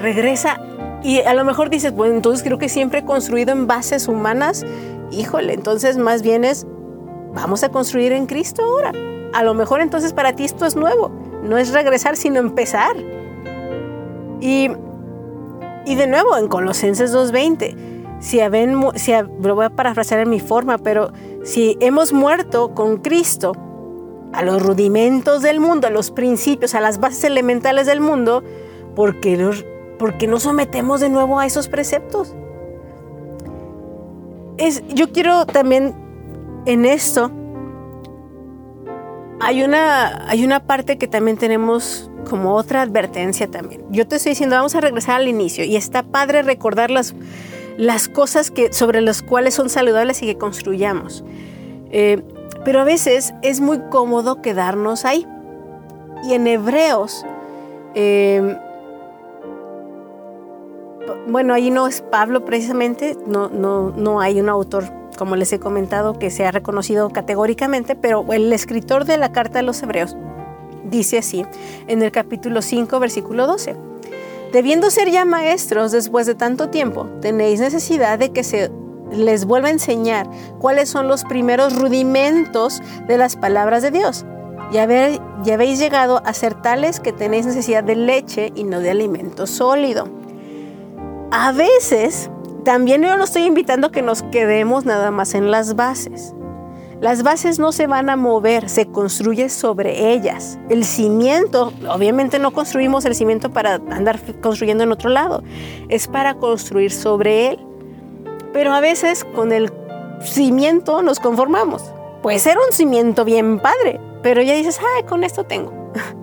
Regresa 0.00 0.60
y 1.04 1.20
a 1.20 1.34
lo 1.34 1.44
mejor 1.44 1.70
dices, 1.70 1.94
bueno, 1.94 2.16
entonces 2.16 2.42
creo 2.42 2.58
que 2.58 2.68
siempre 2.68 2.98
he 2.98 3.04
construido 3.04 3.52
en 3.52 3.68
bases 3.68 4.08
humanas. 4.08 4.66
Híjole, 5.12 5.54
entonces 5.54 5.96
más 5.96 6.22
bien 6.22 6.42
es, 6.42 6.66
vamos 7.34 7.62
a 7.62 7.68
construir 7.68 8.10
en 8.10 8.26
Cristo 8.26 8.64
ahora. 8.64 8.90
A 9.32 9.44
lo 9.44 9.54
mejor 9.54 9.80
entonces 9.80 10.12
para 10.12 10.32
ti 10.32 10.44
esto 10.44 10.66
es 10.66 10.74
nuevo. 10.74 11.29
No 11.42 11.58
es 11.58 11.72
regresar, 11.72 12.16
sino 12.16 12.38
empezar. 12.38 12.94
Y, 14.40 14.68
y 15.86 15.94
de 15.94 16.06
nuevo, 16.06 16.36
en 16.36 16.48
Colosenses 16.48 17.14
2.20, 17.14 18.20
si, 18.20 18.40
haben 18.40 18.76
si 18.96 19.12
lo 19.42 19.54
voy 19.54 19.64
a 19.66 19.70
parafrasear 19.70 20.20
en 20.20 20.30
mi 20.30 20.40
forma, 20.40 20.78
pero 20.78 21.12
si 21.44 21.76
hemos 21.80 22.12
muerto 22.12 22.74
con 22.74 22.98
Cristo 22.98 23.52
a 24.32 24.42
los 24.42 24.62
rudimentos 24.62 25.42
del 25.42 25.58
mundo, 25.60 25.86
a 25.86 25.90
los 25.90 26.10
principios, 26.10 26.74
a 26.74 26.80
las 26.80 27.00
bases 27.00 27.24
elementales 27.24 27.86
del 27.86 28.00
mundo, 28.00 28.42
¿por 28.94 29.20
qué, 29.20 29.36
los- 29.36 29.64
por 29.98 30.16
qué 30.18 30.26
nos 30.26 30.44
sometemos 30.44 31.00
de 31.00 31.08
nuevo 31.08 31.38
a 31.38 31.46
esos 31.46 31.68
preceptos? 31.68 32.34
Es, 34.58 34.82
yo 34.88 35.10
quiero 35.12 35.46
también 35.46 35.94
en 36.66 36.84
esto 36.84 37.30
hay 39.40 39.62
una, 39.62 40.28
hay 40.28 40.44
una 40.44 40.60
parte 40.60 40.98
que 40.98 41.08
también 41.08 41.36
tenemos 41.36 42.10
como 42.28 42.54
otra 42.54 42.82
advertencia 42.82 43.50
también. 43.50 43.82
Yo 43.90 44.06
te 44.06 44.16
estoy 44.16 44.30
diciendo, 44.30 44.56
vamos 44.56 44.74
a 44.74 44.80
regresar 44.80 45.16
al 45.16 45.28
inicio 45.28 45.64
y 45.64 45.76
está 45.76 46.02
padre 46.02 46.42
recordar 46.42 46.90
las, 46.90 47.14
las 47.76 48.08
cosas 48.08 48.50
que, 48.50 48.72
sobre 48.72 49.00
las 49.00 49.22
cuales 49.22 49.54
son 49.54 49.70
saludables 49.70 50.22
y 50.22 50.26
que 50.26 50.36
construyamos. 50.36 51.24
Eh, 51.90 52.22
pero 52.64 52.80
a 52.80 52.84
veces 52.84 53.32
es 53.42 53.60
muy 53.60 53.80
cómodo 53.90 54.42
quedarnos 54.42 55.04
ahí. 55.04 55.26
Y 56.22 56.34
en 56.34 56.46
Hebreos, 56.46 57.24
eh, 57.94 58.58
bueno, 61.26 61.54
ahí 61.54 61.70
no 61.70 61.86
es 61.86 62.02
Pablo 62.02 62.44
precisamente, 62.44 63.16
no, 63.26 63.48
no, 63.48 63.90
no 63.90 64.20
hay 64.20 64.40
un 64.40 64.50
autor, 64.50 64.84
como 65.20 65.36
les 65.36 65.52
he 65.52 65.60
comentado, 65.60 66.18
que 66.18 66.30
sea 66.30 66.50
reconocido 66.50 67.10
categóricamente, 67.10 67.94
pero 67.94 68.24
el 68.32 68.50
escritor 68.54 69.04
de 69.04 69.18
la 69.18 69.32
carta 69.32 69.58
de 69.58 69.64
los 69.64 69.82
Hebreos 69.82 70.16
dice 70.84 71.18
así, 71.18 71.44
en 71.88 72.00
el 72.02 72.10
capítulo 72.10 72.62
5, 72.62 72.98
versículo 72.98 73.46
12. 73.46 73.76
Debiendo 74.50 74.90
ser 74.90 75.10
ya 75.10 75.26
maestros 75.26 75.92
después 75.92 76.26
de 76.26 76.34
tanto 76.36 76.70
tiempo, 76.70 77.04
tenéis 77.20 77.60
necesidad 77.60 78.18
de 78.18 78.30
que 78.30 78.42
se 78.42 78.70
les 79.12 79.44
vuelva 79.44 79.68
a 79.68 79.72
enseñar 79.72 80.26
cuáles 80.58 80.88
son 80.88 81.06
los 81.06 81.24
primeros 81.24 81.78
rudimentos 81.78 82.80
de 83.06 83.18
las 83.18 83.36
palabras 83.36 83.82
de 83.82 83.90
Dios. 83.90 84.24
Ya, 84.72 84.84
haber- 84.84 85.20
ya 85.44 85.54
habéis 85.54 85.78
llegado 85.78 86.22
a 86.24 86.32
ser 86.32 86.54
tales 86.62 86.98
que 86.98 87.12
tenéis 87.12 87.44
necesidad 87.44 87.84
de 87.84 87.94
leche 87.96 88.52
y 88.54 88.64
no 88.64 88.80
de 88.80 88.90
alimento 88.90 89.46
sólido. 89.46 90.08
A 91.30 91.52
veces, 91.52 92.30
también 92.60 93.02
yo 93.02 93.16
no 93.16 93.24
estoy 93.24 93.42
invitando 93.42 93.90
que 93.90 94.02
nos 94.02 94.22
quedemos 94.24 94.84
nada 94.84 95.10
más 95.10 95.34
en 95.34 95.50
las 95.50 95.76
bases. 95.76 96.34
Las 97.00 97.22
bases 97.22 97.58
no 97.58 97.72
se 97.72 97.86
van 97.86 98.10
a 98.10 98.16
mover, 98.16 98.68
se 98.68 98.86
construye 98.86 99.48
sobre 99.48 100.12
ellas. 100.12 100.58
El 100.68 100.84
cimiento, 100.84 101.72
obviamente 101.88 102.38
no 102.38 102.50
construimos 102.50 103.06
el 103.06 103.14
cimiento 103.14 103.50
para 103.50 103.76
andar 103.90 104.20
construyendo 104.42 104.84
en 104.84 104.92
otro 104.92 105.08
lado, 105.08 105.42
es 105.88 106.08
para 106.08 106.34
construir 106.34 106.92
sobre 106.92 107.48
él. 107.48 107.58
Pero 108.52 108.74
a 108.74 108.80
veces 108.80 109.24
con 109.24 109.52
el 109.52 109.72
cimiento 110.22 111.02
nos 111.02 111.20
conformamos. 111.20 111.82
Puede 112.22 112.38
ser 112.38 112.58
un 112.58 112.72
cimiento 112.72 113.24
bien 113.24 113.60
padre, 113.60 113.98
pero 114.22 114.42
ya 114.42 114.54
dices, 114.54 114.78
ay, 114.96 115.04
con 115.04 115.24
esto 115.24 115.44
tengo. 115.44 115.72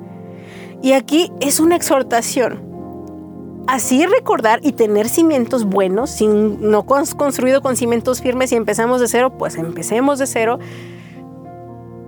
Y 0.80 0.92
aquí 0.92 1.32
es 1.40 1.60
una 1.60 1.76
exhortación. 1.76 2.67
Así 3.68 4.06
recordar 4.06 4.60
y 4.64 4.72
tener 4.72 5.10
cimientos 5.10 5.66
buenos, 5.66 6.10
sin, 6.10 6.72
no 6.72 6.86
cons- 6.86 7.16
construido 7.16 7.62
con 7.62 7.76
cimientos 7.76 8.22
firmes 8.22 8.52
y 8.54 8.56
empezamos 8.56 9.02
de 9.02 9.08
cero, 9.10 9.34
pues 9.38 9.56
empecemos 9.56 10.20
de 10.20 10.28
cero. 10.28 10.58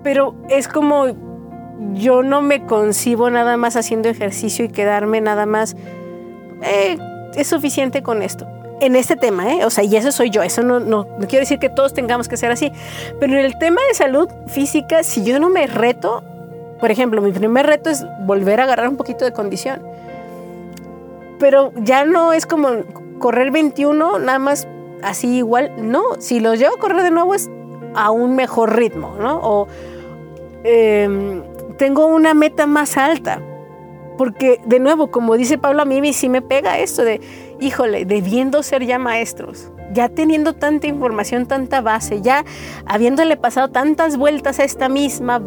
Pero 0.04 0.36
es 0.48 0.70
como 0.70 1.08
yo 1.94 2.24
no 2.24 2.42
me 2.42 2.66
concibo 2.66 3.30
nada 3.30 3.58
más 3.58 3.76
haciendo 3.76 4.10
ejercicio 4.10 4.66
y 4.66 4.70
quedarme 4.70 5.22
nada 5.22 5.46
más, 5.46 5.76
eh, 6.64 6.98
es 7.36 7.48
suficiente 7.48 8.04
con 8.04 8.22
esto. 8.22 8.48
En 8.82 8.96
este 8.96 9.18
tema, 9.18 9.54
¿eh? 9.54 9.66
o 9.66 9.70
sea, 9.70 9.84
y 9.84 9.94
eso 9.98 10.12
soy 10.14 10.30
yo, 10.30 10.42
eso 10.42 10.64
no, 10.64 10.80
no, 10.80 11.06
no 11.20 11.28
quiero 11.28 11.42
decir 11.42 11.60
que 11.60 11.68
todos 11.68 11.94
tengamos 11.94 12.30
que 12.30 12.38
ser 12.38 12.52
así, 12.52 12.72
pero 13.20 13.34
en 13.34 13.44
el 13.44 13.58
tema 13.58 13.82
de 13.90 13.94
salud 13.94 14.30
física, 14.48 15.04
si 15.04 15.26
yo 15.26 15.38
no 15.40 15.50
me 15.50 15.68
reto, 15.68 16.24
por 16.80 16.90
ejemplo, 16.90 17.22
mi 17.22 17.34
primer 17.34 17.66
reto 17.66 17.90
es 17.90 18.06
volver 18.26 18.62
a 18.62 18.64
agarrar 18.64 18.88
un 18.88 18.96
poquito 18.96 19.26
de 19.26 19.34
condición 19.34 19.82
pero 21.40 21.72
ya 21.78 22.06
no 22.06 22.34
es 22.34 22.46
como 22.46 22.70
correr 23.20 23.52
21, 23.52 24.20
nada 24.20 24.40
más 24.40 24.68
así 25.02 25.38
igual. 25.38 25.72
No, 25.78 26.04
si 26.20 26.40
los 26.40 26.60
llevo 26.60 26.76
a 26.76 26.80
correr 26.80 27.04
de 27.04 27.12
nuevo 27.12 27.34
es 27.34 27.50
a 27.96 28.12
un 28.12 28.36
mejor 28.36 28.76
ritmo, 28.76 29.16
¿no? 29.20 29.40
O 29.42 29.68
eh, 30.64 31.42
tengo 31.78 32.06
una 32.06 32.34
meta 32.34 32.68
más 32.68 32.98
alta. 32.98 33.42
Porque, 34.18 34.60
de 34.66 34.80
nuevo, 34.80 35.12
como 35.12 35.38
dice 35.38 35.58
Pablo, 35.58 35.82
a 35.82 35.86
mí 35.86 36.12
sí 36.12 36.28
me 36.28 36.42
pega 36.42 36.78
esto 36.80 37.04
de, 37.04 37.22
híjole, 37.62 38.04
debiendo 38.04 38.64
ser 38.64 38.86
ya 38.86 39.00
maestros, 39.00 39.72
ya 39.94 40.10
teniendo 40.10 40.52
tanta 40.52 40.88
información, 40.88 41.46
tanta 41.46 41.80
base, 41.80 42.22
ya 42.22 42.44
habiéndole 42.86 43.38
pasado 43.38 43.70
tantas 43.70 44.18
vueltas 44.18 44.60
a 44.60 44.66
esta 44.66 44.90
misma, 44.90 45.42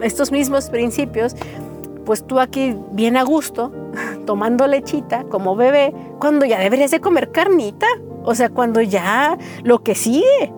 estos 0.00 0.32
mismos 0.32 0.68
principios, 0.68 1.36
pues 2.08 2.26
tú 2.26 2.40
aquí 2.40 2.74
bien 2.92 3.18
a 3.18 3.22
gusto, 3.22 3.70
tomando 4.24 4.66
lechita 4.66 5.24
como 5.24 5.56
bebé, 5.56 5.92
cuando 6.18 6.46
ya 6.46 6.58
deberías 6.58 6.90
de 6.90 7.02
comer 7.02 7.32
carnita, 7.32 7.86
o 8.24 8.34
sea, 8.34 8.48
cuando 8.48 8.80
ya 8.80 9.36
lo 9.62 9.82
que 9.82 9.94
sigue. 9.94 10.50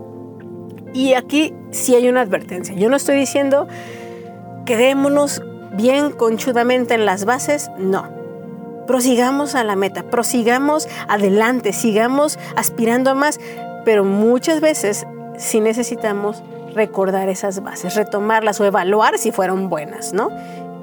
Y 0.94 1.14
aquí 1.14 1.52
sí 1.72 1.96
hay 1.96 2.08
una 2.08 2.20
advertencia. 2.20 2.76
Yo 2.76 2.88
no 2.88 2.94
estoy 2.94 3.16
diciendo 3.16 3.66
quedémonos 4.64 5.42
bien 5.72 6.12
conchudamente 6.12 6.94
en 6.94 7.04
las 7.04 7.24
bases, 7.24 7.68
no. 7.76 8.08
Prosigamos 8.86 9.56
a 9.56 9.64
la 9.64 9.74
meta, 9.74 10.04
prosigamos 10.04 10.88
adelante, 11.08 11.72
sigamos 11.72 12.38
aspirando 12.54 13.10
a 13.10 13.14
más, 13.14 13.40
pero 13.84 14.04
muchas 14.04 14.60
veces 14.60 15.04
sí 15.36 15.58
necesitamos 15.58 16.44
recordar 16.76 17.28
esas 17.28 17.60
bases, 17.60 17.96
retomarlas 17.96 18.60
o 18.60 18.64
evaluar 18.64 19.18
si 19.18 19.32
fueron 19.32 19.68
buenas, 19.68 20.12
¿no? 20.12 20.30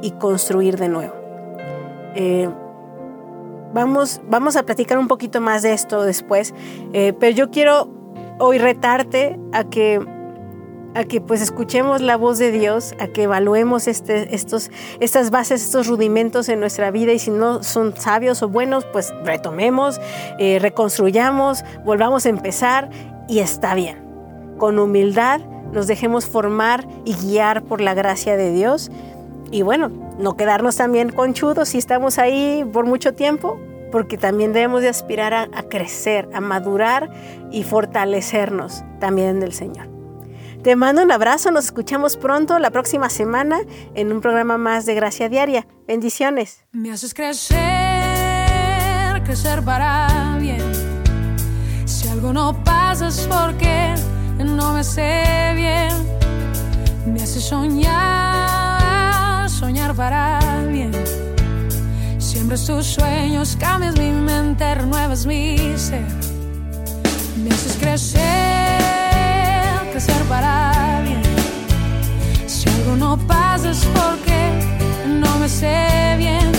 Y 0.01 0.11
construir 0.11 0.77
de 0.77 0.89
nuevo. 0.89 1.13
Eh, 2.15 2.49
vamos, 3.73 4.21
vamos 4.27 4.55
a 4.55 4.63
platicar 4.63 4.97
un 4.97 5.07
poquito 5.07 5.41
más 5.41 5.61
de 5.61 5.73
esto 5.73 6.03
después, 6.03 6.53
eh, 6.93 7.13
pero 7.19 7.35
yo 7.35 7.51
quiero 7.51 7.89
hoy 8.39 8.57
retarte 8.57 9.39
a 9.53 9.63
que 9.65 9.99
a 10.97 11.03
que 11.03 11.21
pues 11.21 11.41
escuchemos 11.41 12.01
la 12.01 12.17
voz 12.17 12.39
de 12.39 12.51
Dios, 12.51 12.95
a 12.99 13.07
que 13.07 13.23
evaluemos 13.23 13.87
este, 13.87 14.33
estos, 14.33 14.71
estas 14.99 15.29
bases, 15.29 15.61
estos 15.61 15.85
rudimentos 15.85 16.49
en 16.49 16.59
nuestra 16.59 16.89
vida 16.89 17.13
y 17.13 17.19
si 17.19 17.29
no 17.29 17.61
son 17.61 17.95
sabios 17.95 18.41
o 18.41 18.49
buenos, 18.49 18.83
pues 18.85 19.13
retomemos, 19.23 20.01
eh, 20.39 20.57
reconstruyamos, 20.59 21.63
volvamos 21.85 22.25
a 22.25 22.29
empezar 22.29 22.89
y 23.27 23.39
está 23.39 23.75
bien. 23.75 24.03
Con 24.57 24.79
humildad 24.79 25.41
nos 25.71 25.85
dejemos 25.85 26.25
formar 26.25 26.87
y 27.05 27.13
guiar 27.13 27.63
por 27.63 27.79
la 27.79 27.93
gracia 27.93 28.35
de 28.35 28.51
Dios 28.51 28.89
y 29.51 29.61
bueno, 29.61 29.89
no 30.17 30.35
quedarnos 30.35 30.75
también 30.77 31.09
conchudos 31.09 31.69
si 31.69 31.77
estamos 31.77 32.17
ahí 32.17 32.65
por 32.73 32.85
mucho 32.85 33.13
tiempo, 33.13 33.59
porque 33.91 34.17
también 34.17 34.53
debemos 34.53 34.81
de 34.81 34.89
aspirar 34.89 35.33
a, 35.33 35.43
a 35.53 35.63
crecer, 35.63 36.27
a 36.33 36.41
madurar 36.41 37.09
y 37.51 37.63
fortalecernos 37.63 38.83
también 38.99 39.39
del 39.39 39.53
Señor. 39.53 39.97
Te 40.63 40.75
mando 40.75 41.01
un 41.01 41.11
abrazo, 41.11 41.51
nos 41.51 41.65
escuchamos 41.65 42.17
pronto 42.17 42.59
la 42.59 42.71
próxima 42.71 43.09
semana 43.09 43.59
en 43.95 44.11
un 44.11 44.19
programa 44.21 44.57
más 44.57 44.85
de 44.85 44.95
Gracia 44.95 45.29
Diaria. 45.29 45.65
Bendiciones. 45.87 46.65
Me 46.73 46.91
haces 46.91 47.13
crecer, 47.13 47.57
crecer 49.23 49.63
para 49.63 50.35
bien. 50.41 50.61
Si 51.85 52.09
algo 52.09 52.33
no 52.33 52.63
pasa 52.63 53.07
es 53.07 53.29
porque 53.31 53.93
no 54.39 54.73
me 54.73 54.83
sé 54.83 55.53
bien. 55.55 55.93
Me 57.05 57.21
haces 57.23 57.45
soñar, 57.45 58.66
soñar 59.57 59.95
para 59.95 60.39
bien. 60.71 60.91
Siembras 62.19 62.67
tus 62.67 62.85
sueños, 62.85 63.57
cambias 63.59 63.97
mi 63.97 64.11
mente, 64.11 64.75
renuevas 64.75 65.25
mi 65.25 65.57
ser. 65.75 66.05
Me 67.43 67.49
crecer, 67.79 68.21
crecer 69.91 70.21
para 70.29 71.01
bien. 71.01 71.23
Si 72.45 72.69
algo 72.69 72.97
no 72.97 73.17
pasa 73.17 73.71
es 73.71 73.83
porque 73.97 74.39
no 75.07 75.39
me 75.39 75.49
sé 75.49 76.15
bien. 76.19 76.51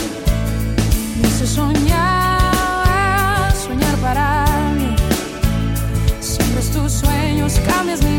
Me 1.20 1.28
haces 1.28 1.50
soñar, 1.50 3.54
soñar 3.54 3.96
para 3.98 4.44
bien. 4.76 4.96
Siembras 6.20 6.70
tus 6.70 6.92
sueños, 6.92 7.60
cambias 7.60 8.02
mi 8.02 8.17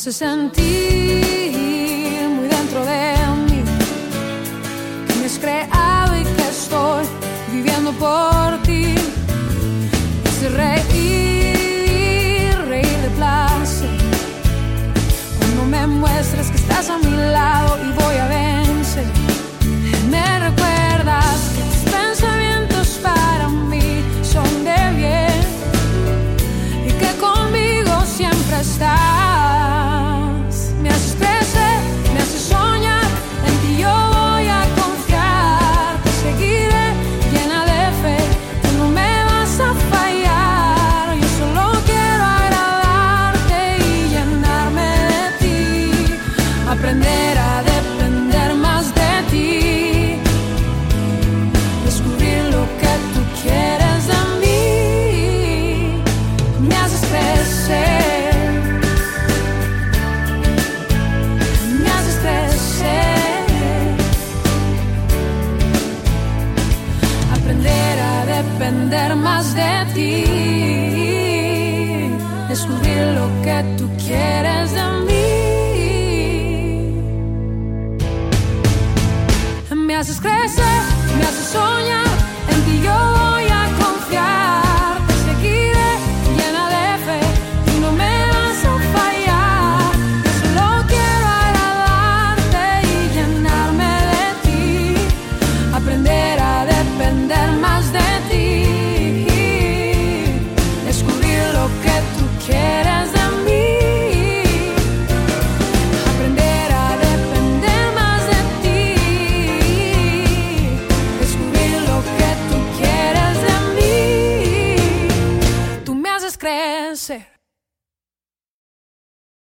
Haces 0.00 0.16
sentir 0.16 0.62
muy 2.34 2.48
dentro 2.48 2.86
de 2.86 3.12
mí 3.44 3.62
que 5.06 5.14
me 5.16 5.26
has 5.26 5.38
creado 5.38 6.16
y 6.18 6.24
que 6.24 6.48
estoy 6.48 7.04
viviendo 7.52 7.92
por 7.92 8.62
ti. 8.62 8.69